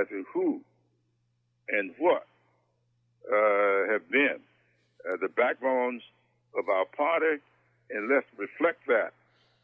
as 0.00 0.08
to 0.08 0.24
who 0.32 0.60
and 1.68 1.92
what 1.98 2.26
uh, 3.32 3.92
have 3.92 4.08
been 4.10 4.40
uh, 5.08 5.16
the 5.20 5.28
backbones 5.28 6.02
of 6.56 6.68
our 6.68 6.84
party, 6.84 7.42
and 7.90 8.08
let's 8.08 8.26
reflect 8.36 8.86
that 8.86 9.12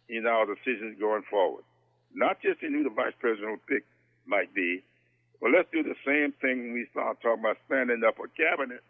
in 0.08 0.26
our 0.26 0.46
decisions 0.46 0.98
going 0.98 1.22
forward. 1.28 1.64
Not 2.14 2.40
just 2.40 2.62
in 2.62 2.72
who 2.72 2.84
the 2.84 2.90
vice 2.90 3.14
president 3.18 3.60
pick 3.68 3.84
might 4.26 4.54
be, 4.54 4.82
but 5.40 5.50
let's 5.50 5.68
do 5.72 5.82
the 5.82 5.96
same 6.06 6.32
thing 6.40 6.62
when 6.62 6.72
we 6.72 6.86
start 6.90 7.20
talking 7.20 7.40
about 7.40 7.58
standing 7.66 8.02
up 8.06 8.16
a 8.18 8.28
cabinet 8.36 8.82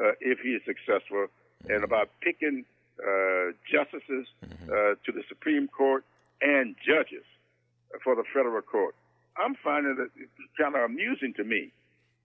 uh, 0.00 0.12
if 0.20 0.38
he 0.40 0.50
is 0.50 0.62
successful, 0.64 1.26
and 1.68 1.84
about 1.84 2.08
picking 2.22 2.64
uh, 3.00 3.52
justices 3.70 4.26
uh, 4.42 4.96
to 5.04 5.12
the 5.12 5.22
Supreme 5.28 5.68
Court 5.68 6.04
and 6.40 6.74
judges 6.86 7.24
for 8.02 8.14
the 8.14 8.24
federal 8.32 8.62
court. 8.62 8.94
I'm 9.36 9.54
finding 9.62 9.96
that 9.96 10.10
kind 10.58 10.74
of 10.74 10.82
amusing 10.82 11.34
to 11.36 11.44
me 11.44 11.72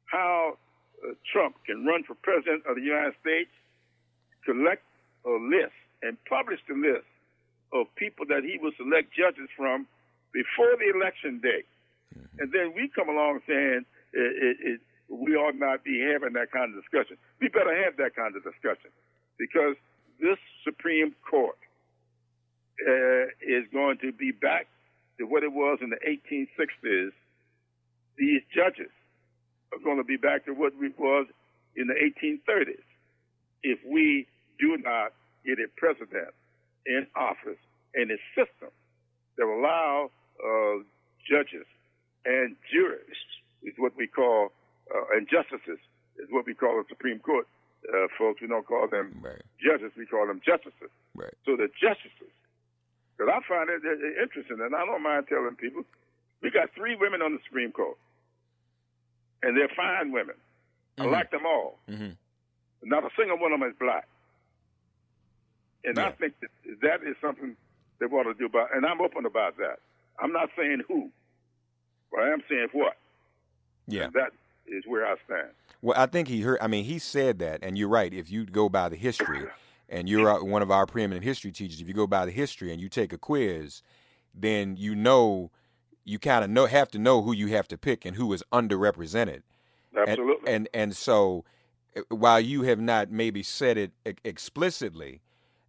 how 0.06 0.58
uh, 1.04 1.14
Trump 1.32 1.56
can 1.66 1.86
run 1.86 2.04
for 2.04 2.16
president 2.16 2.64
of 2.68 2.76
the 2.76 2.82
United 2.82 3.14
States, 3.22 3.52
collect 4.46 4.84
a 5.26 5.36
list 5.42 5.76
and 6.02 6.18
publish 6.30 6.60
the 6.70 6.76
list 6.76 7.10
of 7.74 7.88
people 7.96 8.26
that 8.30 8.44
he 8.46 8.58
will 8.62 8.72
select 8.78 9.12
judges 9.12 9.50
from 9.58 9.88
before 10.32 10.78
the 10.78 10.94
election 10.94 11.42
day. 11.42 11.66
And 12.40 12.52
then 12.52 12.74
we 12.76 12.88
come 12.94 13.10
along 13.10 13.42
saying 13.48 13.86
it, 14.14 14.34
it, 14.38 14.58
it, 14.62 14.80
we 15.10 15.36
ought 15.36 15.58
not 15.58 15.84
be 15.84 16.00
having 16.00 16.34
that 16.34 16.52
kind 16.52 16.74
of 16.74 16.82
discussion. 16.82 17.18
We 17.42 17.50
better 17.50 17.76
have 17.84 17.98
that 17.98 18.16
kind 18.16 18.36
of 18.36 18.44
discussion 18.44 18.92
because 19.38 19.76
this 20.20 20.38
Supreme 20.64 21.16
Court 21.28 21.58
uh, 22.80 23.28
is 23.42 23.66
going 23.74 23.98
to 24.00 24.12
be 24.12 24.32
back 24.32 24.68
to 25.18 25.26
what 25.26 25.44
it 25.44 25.52
was 25.52 25.80
in 25.82 25.90
the 25.90 26.00
1860s. 26.04 27.12
These 28.18 28.42
judges 28.54 28.92
are 29.74 29.80
going 29.84 29.98
to 29.98 30.04
be 30.04 30.18
back 30.18 30.46
to 30.46 30.52
what 30.52 30.74
it 30.80 31.00
was 31.00 31.28
in 31.76 31.88
the 31.88 31.96
1830s 31.96 32.84
if 33.64 33.80
we 33.86 34.28
do 34.60 34.78
not 34.78 35.14
get 35.46 35.60
a 35.60 35.68
president 35.78 36.34
in 36.86 37.08
office 37.16 37.60
and 37.94 38.12
a 38.12 38.18
system 38.36 38.70
that 39.38 39.46
will 39.46 39.60
allow 39.60 40.10
uh, 40.44 40.84
judges 41.28 41.66
and 42.26 42.56
jurists 42.72 43.32
is 43.64 43.74
what 43.78 43.96
we 43.98 44.08
call, 44.08 44.52
uh, 44.94 45.16
and 45.16 45.28
justices 45.30 45.80
is 46.18 46.28
what 46.30 46.46
we 46.46 46.54
call 46.54 46.78
the 46.78 46.86
Supreme 46.90 47.20
Court. 47.20 47.48
Uh, 47.88 48.08
folks, 48.18 48.42
we 48.42 48.48
don't 48.48 48.66
call 48.66 48.88
them 48.88 49.14
Right. 49.22 49.42
judges, 49.62 49.92
we 49.96 50.06
call 50.06 50.26
them 50.28 50.42
justices. 50.46 50.90
Right. 51.14 51.34
So 51.46 51.56
the 51.56 51.68
justices, 51.80 52.34
because 53.18 53.32
I 53.32 53.40
find 53.48 53.70
it 53.70 53.82
interesting, 54.22 54.60
and 54.60 54.76
I 54.76 54.86
don't 54.86 55.04
mind 55.04 55.28
telling 55.30 55.56
people, 55.56 55.84
we 56.42 56.50
got 56.52 56.74
three 56.74 56.96
women 56.96 57.22
on 57.22 57.34
the 57.34 57.40
Supreme 57.46 57.72
Court, 57.72 57.98
and 59.44 59.56
they're 59.58 59.70
fine 59.76 60.12
women. 60.12 60.36
I 60.98 61.06
like 61.06 61.30
them 61.32 61.46
all. 61.46 61.80
Mhm. 61.90 62.16
Not 62.84 63.04
a 63.04 63.10
single 63.18 63.38
one 63.38 63.52
of 63.52 63.60
them 63.60 63.70
is 63.70 63.76
black. 63.78 64.08
And 65.86 66.00
I 66.00 66.12
think 66.12 66.34
that, 66.42 66.50
that 66.82 67.08
is 67.08 67.16
something 67.22 67.56
they 68.00 68.06
ought 68.06 68.24
to 68.24 68.34
do 68.34 68.46
about, 68.46 68.76
and 68.76 68.86
I'm 68.86 69.02
open 69.02 69.26
about 69.26 69.58
that. 69.58 69.80
I'm 70.20 70.32
not 70.32 70.50
saying 70.58 70.82
who, 70.88 71.10
but 72.12 72.22
I 72.22 72.30
am 72.30 72.42
saying 72.50 72.68
what. 72.72 72.98
Yeah. 73.88 74.06
And 74.06 74.14
that 74.14 74.32
is 74.68 74.84
where 74.88 75.06
I 75.06 75.16
stand. 75.26 75.50
Well, 75.82 75.98
I 75.98 76.06
think 76.08 76.28
he 76.28 76.42
heard. 76.42 76.58
I 76.62 76.68
mean, 76.68 76.86
he 76.86 77.00
said 77.00 77.40
that, 77.40 77.60
and 77.62 77.78
you're 77.78 77.90
right. 77.90 78.14
If 78.14 78.32
you 78.32 78.46
go 78.46 78.70
by 78.70 78.90
the 78.90 78.96
history, 78.96 79.46
and 79.90 80.10
you're 80.10 80.44
one 80.44 80.62
of 80.62 80.72
our 80.72 80.86
preeminent 80.86 81.24
history 81.24 81.52
teachers, 81.52 81.82
if 81.82 81.88
you 81.88 81.94
go 81.94 82.08
by 82.08 82.26
the 82.26 82.32
history 82.32 82.72
and 82.72 82.82
you 82.82 82.90
take 82.90 83.14
a 83.14 83.18
quiz, 83.18 83.82
then 84.34 84.76
you 84.78 84.96
know, 84.96 85.52
you 86.04 86.18
kind 86.18 86.44
of 86.44 86.50
know 86.50 86.66
have 86.66 86.90
to 86.92 87.00
know 87.00 87.22
who 87.22 87.34
you 87.34 87.48
have 87.48 87.68
to 87.68 87.78
pick 87.78 88.06
and 88.06 88.16
who 88.16 88.34
is 88.34 88.44
underrepresented. 88.52 89.44
And- 89.96 90.10
Absolutely. 90.10 90.52
And 90.52 90.70
and, 90.74 90.96
so, 90.96 91.46
uh, 91.96 92.02
while 92.10 92.40
you 92.40 92.64
have 92.64 92.80
not 92.80 93.12
maybe 93.12 93.44
said 93.44 93.78
it 93.78 93.92
explicitly, 94.24 95.22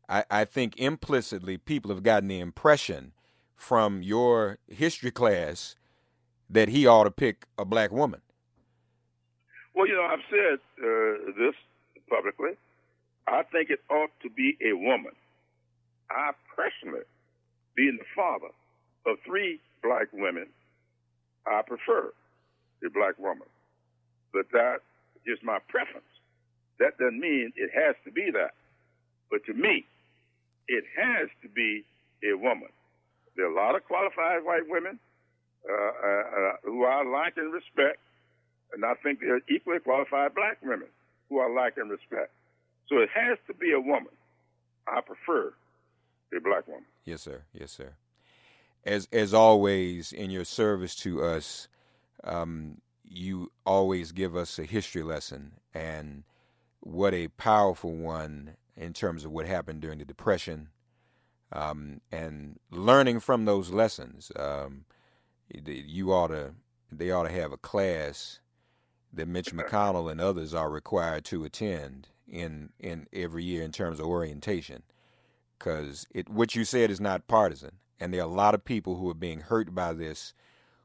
I, 0.09 0.25
I 0.31 0.45
think 0.45 0.77
implicitly 0.79 1.59
people 1.59 1.91
have 1.91 2.03
gotten 2.03 2.29
the 2.29 2.41
impression 2.41 3.13
from 3.57 4.03
your 4.03 4.59
history 4.69 5.11
class 5.11 5.75
that 6.49 6.69
he 6.69 6.87
ought 6.87 7.05
to 7.05 7.11
pick 7.11 7.47
a 7.59 7.65
black 7.65 7.91
woman. 7.91 8.21
Well, 9.75 9.87
you 9.87 9.95
know, 9.95 10.05
I've 10.05 10.25
said 10.31 10.59
uh, 10.83 11.33
this 11.39 11.55
publicly. 12.09 12.53
I 13.27 13.43
think 13.51 13.71
it 13.71 13.81
ought 13.91 14.13
to 14.23 14.31
be 14.31 14.57
a 14.65 14.73
woman. 14.75 15.13
I 16.11 16.31
personally, 16.55 17.05
being 17.75 17.99
the 17.99 18.07
father 18.15 18.53
of 19.07 19.17
three 19.27 19.61
black 19.83 20.09
women, 20.13 20.47
I 21.47 21.63
prefer 21.63 22.13
a 22.85 22.91
black 22.91 23.19
woman. 23.19 23.49
But 24.33 24.47
that 24.53 24.79
is 25.27 25.39
my 25.43 25.59
preference. 25.69 26.07
That 26.79 26.99
doesn't 26.99 27.19
mean 27.19 27.53
it 27.57 27.71
has 27.75 27.97
to 28.05 28.13
be 28.13 28.31
that. 28.33 28.53
But 29.31 29.45
to 29.47 29.55
me, 29.55 29.85
it 30.69 30.85
has 30.97 31.29
to 31.43 31.49
be 31.49 31.85
a 32.25 32.37
woman. 32.37 32.69
There 33.37 33.47
are 33.47 33.53
a 33.53 33.55
lot 33.55 33.75
of 33.77 33.85
qualified 33.85 34.45
white 34.45 34.69
women 34.69 34.99
uh, 35.69 35.73
uh, 35.73 36.09
uh, 36.09 36.53
who 36.65 36.85
I 36.85 37.05
like 37.05 37.37
and 37.37 37.53
respect, 37.53 37.99
and 38.73 38.85
I 38.85 38.95
think 39.03 39.21
there 39.21 39.37
are 39.37 39.41
equally 39.49 39.81
qualified 39.81 40.35
black 40.35 40.59
women 40.63 40.89
who 41.29 41.41
I 41.41 41.49
like 41.49 41.77
and 41.77 41.91
respect. 41.91 42.31
So 42.89 42.99
it 42.99 43.09
has 43.15 43.39
to 43.49 43.55
be 43.55 43.73
a 43.73 43.81
woman. 43.81 44.13
I 44.87 45.01
prefer 45.01 45.53
a 46.37 46.41
black 46.41 46.67
woman. 46.69 46.85
Yes, 47.05 47.23
sir. 47.23 47.43
Yes, 47.53 47.73
sir. 47.73 47.93
As 48.85 49.09
as 49.13 49.35
always 49.35 50.13
in 50.13 50.31
your 50.31 50.45
service 50.45 50.95
to 50.97 51.25
us, 51.25 51.67
um, 52.23 52.81
you 53.05 53.51
always 53.65 54.13
give 54.13 54.37
us 54.37 54.59
a 54.59 54.65
history 54.65 55.03
lesson, 55.03 55.53
and 55.75 56.23
what 56.81 57.13
a 57.13 57.29
powerful 57.29 57.93
one 57.93 58.57
in 58.77 58.93
terms 58.93 59.25
of 59.25 59.31
what 59.33 59.47
happened 59.47 59.81
during 59.81 59.99
the 59.99 60.05
Depression, 60.05 60.69
um, 61.53 62.01
and 62.13 62.59
learning 62.71 63.21
from 63.21 63.45
those 63.45 63.71
lessons. 63.71 64.31
Um, 64.37 64.85
you 65.49 66.13
ought 66.13 66.29
to 66.29 66.55
they 66.91 67.11
ought 67.11 67.25
to 67.25 67.33
have 67.33 67.53
a 67.53 67.57
class 67.57 68.41
that 69.13 69.29
Mitch 69.29 69.55
McConnell 69.55 70.11
and 70.11 70.21
others 70.21 70.53
are 70.55 70.71
required 70.71 71.25
to 71.27 71.45
attend 71.45 72.09
in 72.29 72.71
in 72.81 73.07
every 73.13 73.45
year 73.45 73.63
in 73.63 73.73
terms 73.73 74.01
of 74.01 74.07
orientation, 74.07 74.83
because 75.59 76.07
it 76.11 76.29
what 76.29 76.55
you 76.55 76.65
said 76.65 76.91
is 76.91 77.01
not 77.01 77.29
partisan, 77.29 77.73
and 78.01 78.13
there 78.13 78.21
are 78.21 78.25
a 78.25 78.33
lot 78.33 78.55
of 78.55 78.65
people 78.65 78.97
who 78.97 79.09
are 79.09 79.15
being 79.15 79.41
hurt 79.41 79.75
by 79.75 79.93
this, 79.93 80.35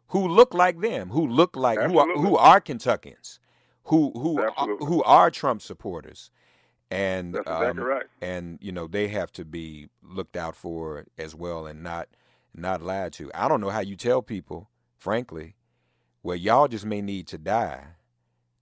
who 0.07 0.27
look 0.27 0.53
like 0.53 0.79
them, 0.79 1.09
who 1.09 1.27
look 1.27 1.55
like 1.55 1.79
who 1.81 1.97
are, 1.97 2.07
who 2.15 2.37
are 2.37 2.61
Kentuckians, 2.61 3.39
who 3.85 4.11
who 4.11 4.39
are, 4.39 4.51
who 4.77 5.03
are 5.03 5.31
Trump 5.31 5.61
supporters, 5.61 6.29
and 6.91 7.33
That's 7.33 7.47
exactly 7.47 7.81
um, 7.83 7.87
right. 7.87 8.05
and 8.21 8.59
you 8.61 8.71
know 8.71 8.87
they 8.87 9.07
have 9.07 9.31
to 9.33 9.45
be 9.45 9.89
looked 10.03 10.37
out 10.37 10.55
for 10.55 11.05
as 11.17 11.33
well, 11.33 11.65
and 11.65 11.81
not 11.83 12.09
not 12.53 12.81
lied 12.83 13.13
to. 13.13 13.31
I 13.33 13.47
don't 13.47 13.61
know 13.61 13.69
how 13.69 13.79
you 13.79 13.95
tell 13.95 14.21
people, 14.21 14.69
frankly, 14.97 15.55
well 16.23 16.35
y'all 16.35 16.67
just 16.67 16.85
may 16.85 17.01
need 17.01 17.27
to 17.27 17.37
die 17.37 17.85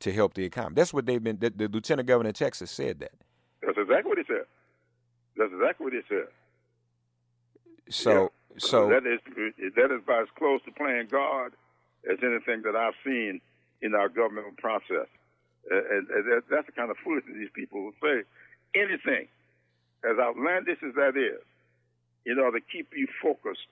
to 0.02 0.14
help 0.14 0.36
the 0.36 0.46
economy. 0.46 0.76
That's 0.76 0.94
what 0.94 1.06
they've 1.08 1.24
been. 1.24 1.40
The, 1.40 1.50
the 1.50 1.68
lieutenant 1.68 2.08
governor 2.08 2.30
of 2.30 2.36
Texas 2.36 2.72
said 2.72 3.00
that. 3.00 3.12
That's 3.62 3.78
exactly 3.78 4.10
what 4.10 4.18
he 4.20 4.24
said. 4.28 4.46
That's 5.38 5.52
exactly 5.54 5.84
what 5.86 5.94
he 5.94 6.02
said. 6.08 6.28
So, 7.90 8.12
Yeah. 8.14 8.28
so 8.60 8.90
that 8.90 9.06
is 9.08 9.20
that 9.76 9.92
is 9.92 10.02
about 10.04 10.24
as 10.24 10.28
close 10.38 10.62
to 10.66 10.72
playing 10.72 11.08
God 11.12 11.54
as 12.10 12.18
anything 12.24 12.62
that 12.64 12.76
I've 12.76 12.94
seen 13.04 13.42
in 13.82 13.96
our 13.96 14.10
governmental 14.10 14.52
process. 14.58 15.08
Uh, 15.72 15.76
and, 15.76 16.08
and 16.10 16.44
that's 16.50 16.66
the 16.66 16.72
kind 16.72 16.90
of 16.90 16.98
foolishness 17.04 17.36
these 17.38 17.50
people 17.54 17.84
will 17.84 17.98
say. 18.02 18.24
Anything, 18.76 19.28
as 20.04 20.18
outlandish 20.20 20.80
as 20.86 20.96
that 20.96 21.18
is, 21.18 21.42
in 22.26 22.40
order 22.40 22.60
to 22.60 22.66
keep 22.72 22.90
you 22.96 23.08
focused 23.22 23.68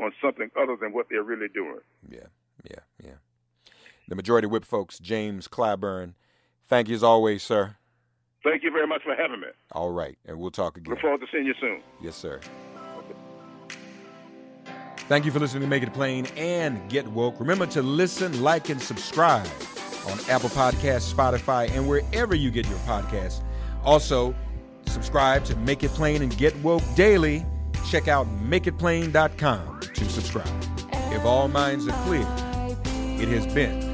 on 0.00 0.12
something 0.22 0.50
other 0.60 0.76
than 0.76 0.92
what 0.92 1.06
they're 1.10 1.22
really 1.22 1.48
doing. 1.48 1.80
yeah, 2.08 2.26
yeah, 2.68 2.80
yeah. 3.02 3.12
The 4.08 4.14
majority 4.14 4.46
whip 4.46 4.64
folks, 4.64 4.98
James 4.98 5.48
Clyburn. 5.48 6.14
Thank 6.68 6.88
you 6.88 6.94
as 6.94 7.02
always, 7.02 7.42
sir. 7.42 7.76
Thank 8.42 8.62
you 8.62 8.70
very 8.70 8.86
much 8.86 9.02
for 9.02 9.14
having 9.14 9.40
me. 9.40 9.46
All 9.72 9.90
right, 9.90 10.18
and 10.26 10.38
we'll 10.38 10.50
talk 10.50 10.76
again. 10.76 10.90
Look 10.90 11.00
forward 11.00 11.20
to 11.20 11.26
seeing 11.32 11.46
you 11.46 11.54
soon. 11.60 11.80
Yes, 12.02 12.16
sir. 12.16 12.40
Thank 15.08 15.26
you 15.26 15.30
for 15.30 15.38
listening 15.38 15.62
to 15.62 15.68
Make 15.68 15.82
It 15.82 15.92
Plain 15.92 16.26
and 16.36 16.88
Get 16.90 17.06
Woke. 17.06 17.38
Remember 17.38 17.66
to 17.66 17.82
listen, 17.82 18.42
like, 18.42 18.70
and 18.70 18.80
subscribe 18.80 19.46
on 20.06 20.18
Apple 20.28 20.50
Podcasts, 20.50 21.12
Spotify, 21.12 21.70
and 21.70 21.88
wherever 21.88 22.34
you 22.34 22.50
get 22.50 22.66
your 22.66 22.78
podcasts. 22.80 23.42
Also, 23.84 24.34
subscribe 24.86 25.44
to 25.44 25.56
Make 25.56 25.82
It 25.82 25.90
Plain 25.90 26.22
and 26.22 26.36
Get 26.36 26.56
Woke 26.58 26.82
daily. 26.94 27.44
Check 27.88 28.08
out 28.08 28.26
makeitplain.com 28.42 29.80
to 29.80 30.04
subscribe. 30.06 30.64
If 31.12 31.24
all 31.24 31.48
minds 31.48 31.86
are 31.86 32.04
clear, 32.04 32.26
it 33.20 33.28
has 33.28 33.46
been 33.54 33.93